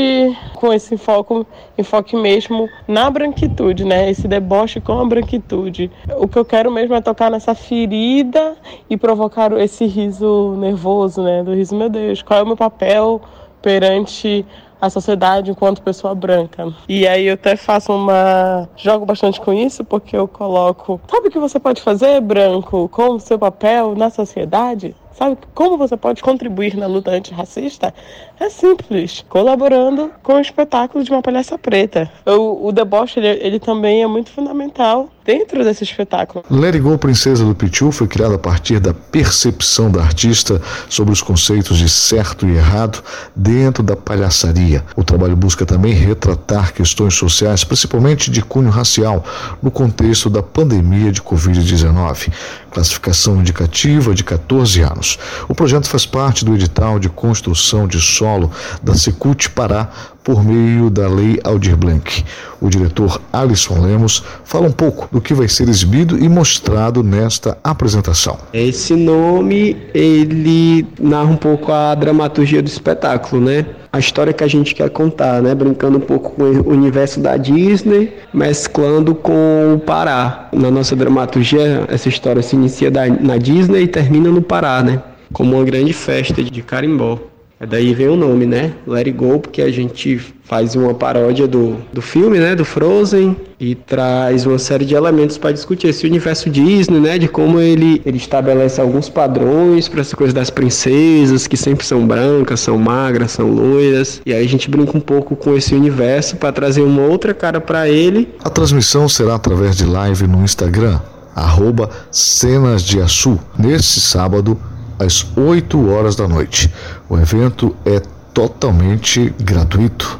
[0.54, 1.46] com esse enfoque,
[1.78, 4.10] enfoque mesmo na branquitude, né?
[4.10, 5.92] Esse deboche com a branquitude.
[6.18, 8.56] O que eu quero mesmo é tocar nessa ferida
[8.90, 11.44] e provocar esse riso nervoso, né?
[11.44, 13.22] Do riso, meu Deus, qual é o meu papel
[13.62, 14.46] perante
[14.80, 16.74] a sociedade enquanto pessoa branca.
[16.88, 18.68] E aí eu até faço uma.
[18.76, 21.00] jogo bastante com isso, porque eu coloco.
[21.08, 24.96] Sabe o que você pode fazer, branco, com o seu papel na sociedade?
[25.18, 27.92] Sabe como você pode contribuir na luta antirracista?
[28.40, 32.08] É simples, colaborando com o espetáculo de uma palhaça preta.
[32.24, 36.46] O, o deboche, ele, ele também é muito fundamental dentro desse espetáculo.
[36.50, 41.12] Let It Go, Princesa do Pichu foi criada a partir da percepção da artista sobre
[41.12, 43.04] os conceitos de certo e errado
[43.36, 44.86] dentro da palhaçaria.
[44.96, 49.24] O trabalho busca também retratar questões sociais, principalmente de cunho racial,
[49.62, 52.32] no contexto da pandemia de Covid-19.
[52.72, 55.07] Classificação indicativa de 14 anos.
[55.48, 58.52] O projeto faz parte do edital de construção de solo
[58.82, 59.90] da Secult Pará
[60.28, 62.22] por meio da Lei Aldir Blanc.
[62.60, 67.58] O diretor Alisson Lemos fala um pouco do que vai ser exibido e mostrado nesta
[67.64, 68.38] apresentação.
[68.52, 73.68] Esse nome, ele narra um pouco a dramaturgia do espetáculo, né?
[73.94, 75.56] A história que a gente quer contar, né?
[75.56, 80.50] Brincando um pouco com o universo da Disney, mesclando com o Pará.
[80.52, 85.02] Na nossa dramaturgia, essa história se inicia na Disney e termina no Pará, né?
[85.32, 87.18] Como uma grande festa de carimbó.
[87.60, 88.74] É daí vem o nome, né?
[88.86, 92.54] Let It Go, porque a gente faz uma paródia do, do filme, né?
[92.54, 97.18] Do Frozen e traz uma série de elementos para discutir esse universo Disney, né?
[97.18, 102.06] De como ele, ele estabelece alguns padrões para essa coisa das princesas, que sempre são
[102.06, 104.22] brancas, são magras, são loiras.
[104.24, 107.60] E aí a gente brinca um pouco com esse universo para trazer uma outra cara
[107.60, 108.30] para ele.
[108.44, 111.00] A transmissão será através de live no Instagram,
[111.36, 114.56] arroba Cenas de Açu, nesse sábado,
[115.00, 116.72] às 8 horas da noite.
[117.10, 118.00] O evento é
[118.34, 120.20] totalmente gratuito.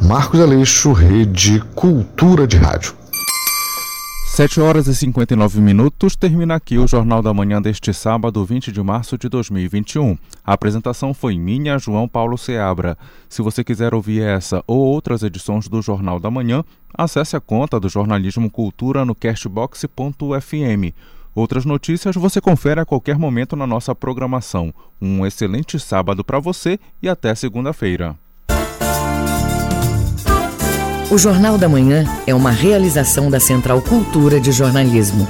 [0.00, 2.94] Marcos Aleixo, Rede Cultura de Rádio.
[4.36, 8.82] 7 horas e 59 minutos, termina aqui o Jornal da Manhã deste sábado, 20 de
[8.82, 10.14] março de 2021.
[10.44, 12.98] A apresentação foi minha, João Paulo Seabra.
[13.30, 16.62] Se você quiser ouvir essa ou outras edições do Jornal da Manhã,
[16.92, 20.92] acesse a conta do Jornalismo Cultura no castbox.fm.
[21.36, 24.72] Outras notícias você confere a qualquer momento na nossa programação.
[24.98, 28.16] Um excelente sábado para você e até segunda-feira.
[31.10, 35.28] O Jornal da Manhã é uma realização da Central Cultura de Jornalismo.